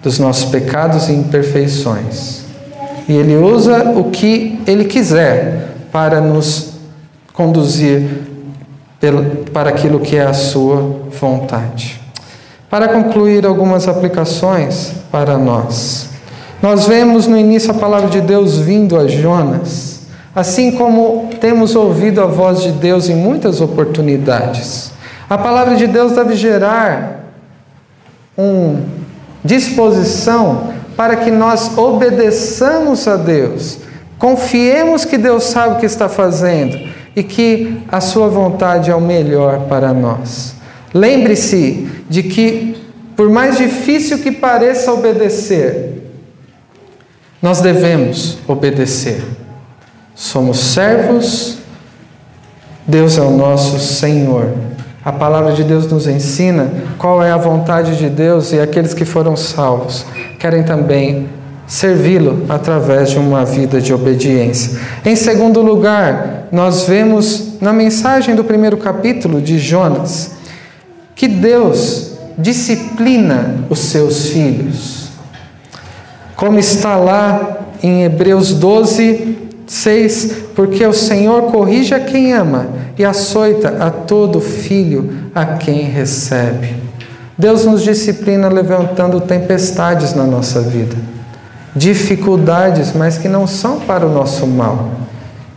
dos 0.00 0.20
nossos 0.20 0.44
pecados 0.44 1.08
e 1.08 1.12
imperfeições. 1.12 2.44
E 3.08 3.12
ele 3.12 3.36
usa 3.36 3.90
o 3.90 4.04
que 4.04 4.60
ele 4.68 4.84
quiser 4.84 5.74
para 5.90 6.20
nos 6.20 6.74
conduzir 7.32 8.02
para 9.52 9.70
aquilo 9.70 9.98
que 9.98 10.14
é 10.14 10.26
a 10.26 10.32
sua 10.32 11.00
vontade. 11.20 12.00
Para 12.68 12.86
concluir 12.86 13.44
algumas 13.44 13.88
aplicações 13.88 14.92
para 15.10 15.36
nós. 15.36 16.10
Nós 16.62 16.86
vemos 16.86 17.26
no 17.26 17.36
início 17.36 17.72
a 17.72 17.74
palavra 17.74 18.08
de 18.08 18.20
Deus 18.20 18.58
vindo 18.58 18.96
a 18.96 19.08
Jonas 19.08 19.90
Assim 20.34 20.70
como 20.70 21.29
temos 21.40 21.74
ouvido 21.74 22.20
a 22.20 22.26
voz 22.26 22.62
de 22.62 22.72
Deus 22.72 23.08
em 23.08 23.16
muitas 23.16 23.60
oportunidades, 23.60 24.92
a 25.28 25.38
palavra 25.38 25.76
de 25.76 25.86
Deus 25.86 26.12
deve 26.12 26.34
gerar 26.34 27.20
uma 28.36 28.80
disposição 29.44 30.72
para 30.96 31.16
que 31.16 31.30
nós 31.30 31.76
obedeçamos 31.78 33.06
a 33.08 33.16
Deus, 33.16 33.78
confiemos 34.18 35.04
que 35.04 35.16
Deus 35.16 35.44
sabe 35.44 35.76
o 35.76 35.78
que 35.78 35.86
está 35.86 36.08
fazendo 36.08 36.78
e 37.14 37.22
que 37.22 37.80
a 37.90 38.00
sua 38.00 38.28
vontade 38.28 38.90
é 38.90 38.94
o 38.94 39.00
melhor 39.00 39.60
para 39.68 39.92
nós. 39.92 40.54
Lembre-se 40.92 41.88
de 42.08 42.22
que, 42.24 42.76
por 43.16 43.30
mais 43.30 43.56
difícil 43.56 44.18
que 44.18 44.32
pareça 44.32 44.92
obedecer, 44.92 46.10
nós 47.40 47.60
devemos 47.60 48.38
obedecer. 48.46 49.22
Somos 50.20 50.58
servos, 50.58 51.56
Deus 52.86 53.16
é 53.16 53.22
o 53.22 53.30
nosso 53.30 53.80
Senhor. 53.80 54.52
A 55.02 55.10
palavra 55.10 55.54
de 55.54 55.64
Deus 55.64 55.90
nos 55.90 56.06
ensina 56.06 56.70
qual 56.98 57.24
é 57.24 57.30
a 57.30 57.38
vontade 57.38 57.96
de 57.96 58.10
Deus 58.10 58.52
e 58.52 58.60
aqueles 58.60 58.92
que 58.92 59.06
foram 59.06 59.34
salvos 59.34 60.04
querem 60.38 60.62
também 60.62 61.26
servi-lo 61.66 62.44
através 62.50 63.08
de 63.08 63.18
uma 63.18 63.46
vida 63.46 63.80
de 63.80 63.94
obediência. 63.94 64.78
Em 65.06 65.16
segundo 65.16 65.62
lugar, 65.62 66.48
nós 66.52 66.82
vemos 66.82 67.58
na 67.58 67.72
mensagem 67.72 68.36
do 68.36 68.44
primeiro 68.44 68.76
capítulo 68.76 69.40
de 69.40 69.58
Jonas 69.58 70.32
que 71.14 71.26
Deus 71.26 72.12
disciplina 72.36 73.64
os 73.70 73.78
seus 73.78 74.26
filhos. 74.26 75.08
Como 76.36 76.58
está 76.58 76.96
lá 76.96 77.60
em 77.82 78.04
Hebreus 78.04 78.52
12, 78.52 79.48
6. 79.70 80.32
Porque 80.56 80.84
o 80.84 80.92
Senhor 80.92 81.42
corrige 81.52 81.94
a 81.94 82.00
quem 82.00 82.32
ama 82.32 82.66
e 82.98 83.04
açoita 83.04 83.76
a 83.78 83.88
todo 83.88 84.40
filho 84.40 85.12
a 85.32 85.46
quem 85.46 85.82
recebe. 85.82 86.74
Deus 87.38 87.64
nos 87.64 87.82
disciplina 87.82 88.48
levantando 88.48 89.20
tempestades 89.20 90.12
na 90.12 90.24
nossa 90.24 90.60
vida, 90.60 90.96
dificuldades, 91.74 92.92
mas 92.94 93.16
que 93.16 93.28
não 93.28 93.46
são 93.46 93.80
para 93.80 94.04
o 94.04 94.12
nosso 94.12 94.46
mal, 94.46 94.90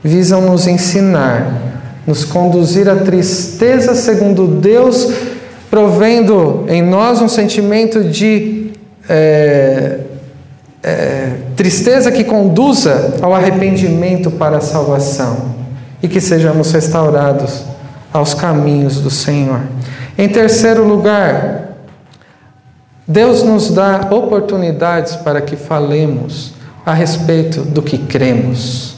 visam 0.02 0.42
nos 0.42 0.68
ensinar, 0.68 1.52
nos 2.06 2.24
conduzir 2.24 2.88
à 2.88 2.96
tristeza 2.98 3.96
segundo 3.96 4.48
Deus, 4.48 5.12
provendo 5.70 6.66
em 6.70 6.82
nós 6.82 7.20
um 7.20 7.28
sentimento 7.28 8.04
de 8.04 8.72
é, 9.10 10.00
é, 10.84 11.32
tristeza 11.56 12.12
que 12.12 12.24
conduza 12.24 13.16
ao 13.22 13.34
arrependimento 13.34 14.32
para 14.32 14.58
a 14.58 14.62
salvação 14.62 15.54
e 16.02 16.08
que 16.08 16.20
sejamos 16.20 16.72
restaurados 16.72 17.64
aos 18.12 18.34
caminhos 18.34 19.00
do 19.00 19.10
Senhor. 19.10 19.62
Em 20.18 20.30
terceiro 20.30 20.84
lugar, 20.84 21.70
Deus 23.08 23.44
nos 23.44 23.72
dá 23.72 24.08
oportunidades 24.12 25.16
para 25.16 25.42
que 25.42 25.56
falemos 25.56 26.54
a 26.86 26.94
respeito 26.94 27.62
do 27.62 27.82
que 27.82 27.98
cremos. 27.98 28.96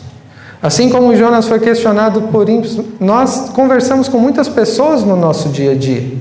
Assim 0.62 0.90
como 0.90 1.16
Jonas 1.16 1.48
foi 1.48 1.60
questionado 1.60 2.24
por 2.24 2.50
ímpios, 2.50 2.80
nós 3.00 3.52
conversamos 3.52 4.08
com 4.08 4.18
muitas 4.18 4.50
pessoas 4.50 5.04
no 5.04 5.16
nosso 5.16 5.50
dia 5.50 5.72
a 5.72 5.76
dia. 5.76 6.12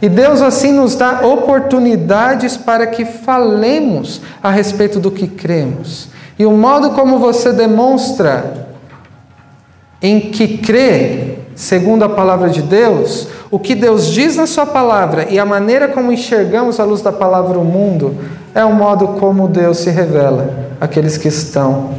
E 0.00 0.08
Deus 0.08 0.40
assim 0.40 0.72
nos 0.72 0.94
dá 0.94 1.26
oportunidades 1.26 2.56
para 2.56 2.86
que 2.86 3.04
falemos 3.04 4.20
a 4.42 4.50
respeito 4.50 5.00
do 5.00 5.10
que 5.10 5.26
cremos. 5.26 6.08
E 6.38 6.46
o 6.46 6.52
modo 6.52 6.90
como 6.90 7.18
você 7.18 7.52
demonstra 7.52 8.68
em 10.00 10.20
que 10.30 10.58
crê, 10.58 11.38
segundo 11.56 12.04
a 12.04 12.08
palavra 12.08 12.48
de 12.48 12.62
Deus, 12.62 13.26
o 13.50 13.58
que 13.58 13.74
Deus 13.74 14.06
diz 14.06 14.36
na 14.36 14.46
Sua 14.46 14.64
palavra 14.64 15.26
e 15.28 15.36
a 15.36 15.44
maneira 15.44 15.88
como 15.88 16.12
enxergamos 16.12 16.78
a 16.78 16.84
luz 16.84 17.02
da 17.02 17.10
palavra 17.10 17.58
o 17.58 17.64
mundo, 17.64 18.16
é 18.54 18.64
o 18.64 18.72
modo 18.72 19.08
como 19.18 19.48
Deus 19.48 19.78
se 19.78 19.90
revela 19.90 20.68
àqueles 20.80 21.18
que 21.18 21.26
estão 21.26 21.90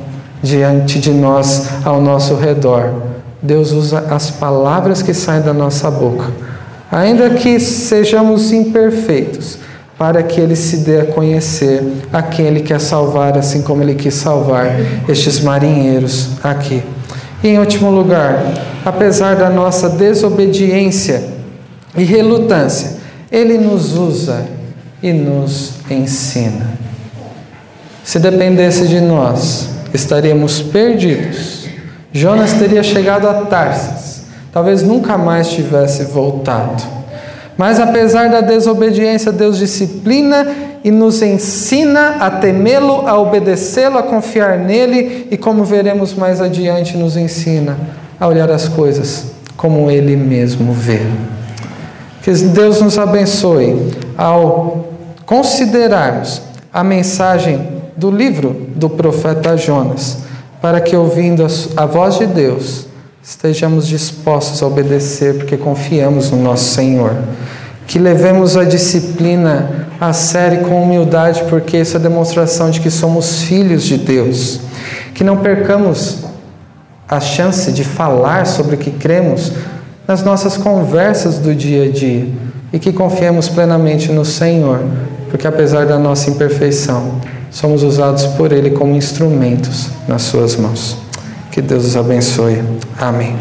diante 0.42 1.00
de 1.00 1.12
nós, 1.12 1.68
ao 1.84 2.00
nosso 2.00 2.36
redor. 2.36 2.94
Deus 3.42 3.74
usa 3.74 4.06
as 4.10 4.32
palavras 4.32 5.02
que 5.02 5.14
saem 5.14 5.42
da 5.42 5.54
nossa 5.54 5.92
boca 5.92 6.49
Ainda 6.92 7.30
que 7.32 7.60
sejamos 7.60 8.52
imperfeitos, 8.52 9.60
para 10.00 10.24
que 10.24 10.40
ele 10.40 10.56
se 10.56 10.78
dê 10.78 11.02
a 11.02 11.06
conhecer 11.06 11.84
a 12.12 12.22
quem 12.22 12.46
ele 12.46 12.62
quer 12.62 12.80
salvar, 12.80 13.38
assim 13.38 13.62
como 13.62 13.84
ele 13.84 13.96
quis 13.96 14.14
salvar 14.14 14.74
estes 15.10 15.42
marinheiros 15.42 16.30
aqui. 16.42 16.82
E 17.44 17.50
em 17.50 17.60
último 17.60 17.92
lugar, 17.92 18.42
apesar 18.86 19.36
da 19.36 19.50
nossa 19.50 19.90
desobediência 19.90 21.22
e 21.98 22.04
relutância, 22.04 22.98
ele 23.30 23.58
nos 23.58 23.96
usa 23.96 24.46
e 25.04 25.12
nos 25.12 25.74
ensina. 25.92 26.68
Se 28.04 28.20
dependesse 28.20 28.88
de 28.88 29.02
nós, 29.02 29.70
estaríamos 29.94 30.62
perdidos. 30.62 31.68
Jonas 32.12 32.54
teria 32.54 32.82
chegado 32.82 33.28
a 33.28 33.46
Tarsis, 33.46 34.09
talvez 34.52 34.84
nunca 34.84 35.18
mais 35.18 35.50
tivesse 35.50 36.06
voltado. 36.06 36.84
Mas 37.58 37.80
apesar 37.80 38.30
da 38.30 38.40
desobediência, 38.40 39.32
Deus 39.32 39.58
disciplina 39.58 40.48
e 40.84 40.92
nos 40.92 41.22
ensina 41.22 42.16
a 42.22 42.32
temê-lo, 42.32 43.06
a 43.06 43.18
obedecê-lo, 43.18 43.98
a 43.98 44.04
confiar 44.04 44.58
nele 44.58 45.28
e, 45.30 45.38
como 45.38 45.66
veremos 45.66 46.14
mais 46.14 46.40
adiante, 46.40 46.96
nos 46.96 47.18
ensina 47.18 47.78
a 48.18 48.28
olhar 48.28 48.50
as 48.50 48.68
coisas 48.70 49.26
como 49.58 49.92
ele 49.92 50.16
mesmo 50.16 50.72
vê. 50.72 51.02
Que 52.22 52.32
Deus 52.32 52.82
nos 52.82 52.98
abençoe 52.98 53.92
ao 54.18 54.88
considerarmos 55.26 56.42
a 56.72 56.82
mensagem 56.82 57.68
do 57.98 58.10
livro 58.10 58.68
do 58.76 58.90
profeta 58.90 59.58
Jonas, 59.58 60.20
para 60.62 60.80
que, 60.80 60.96
ouvindo 60.96 61.46
a 61.76 61.86
voz 61.86 62.18
de 62.18 62.26
Deus, 62.26 62.89
estejamos 63.24 63.88
dispostos 63.88 64.62
a 64.64 64.68
obedecer, 64.68 65.36
porque 65.36 65.58
confiamos 65.58 66.32
no 66.32 66.42
nosso 66.42 66.74
Senhor. 66.74 67.16
Que 67.86 68.00
levemos 68.00 68.56
a 68.56 68.64
disciplina 68.64 69.88
a 70.00 70.14
sério 70.14 70.62
com 70.62 70.82
humildade, 70.82 71.44
porque 71.50 71.78
isso 71.78 71.98
é 71.98 72.00
demonstração 72.00 72.70
de 72.70 72.80
que 72.80 72.90
somos 72.90 73.42
filhos 73.42 73.84
de 73.84 73.98
Deus. 73.98 74.62
Que 75.14 75.24
não 75.24 75.38
percamos 75.38 76.20
a 77.08 77.20
chance 77.20 77.72
de 77.72 77.84
falar 77.84 78.46
sobre 78.46 78.76
o 78.76 78.78
que 78.80 78.92
cremos 78.92 79.52
nas 80.08 80.24
nossas 80.24 80.58
conversas 80.58 81.40
do 81.40 81.54
dia 81.54 81.86
a 81.86 81.92
dia 81.92 82.28
e 82.72 82.80
que 82.80 82.94
confiemos 82.94 83.50
plenamente 83.50 84.12
no 84.12 84.24
Senhor, 84.24 84.82
porque 85.30 85.48
apesar 85.48 85.86
da 85.88 85.98
nossa 85.98 86.30
imperfeição, 86.30 87.20
somos 87.52 87.82
usados 87.82 88.26
por 88.26 88.52
Ele 88.52 88.72
como 88.72 88.96
instrumentos 88.96 89.90
nas 90.08 90.22
Suas 90.22 90.56
mãos. 90.56 91.09
Que 91.60 91.64
Deus 91.64 91.88
os 91.88 91.98
abençoe. 91.98 92.64
Amém. 92.98 93.36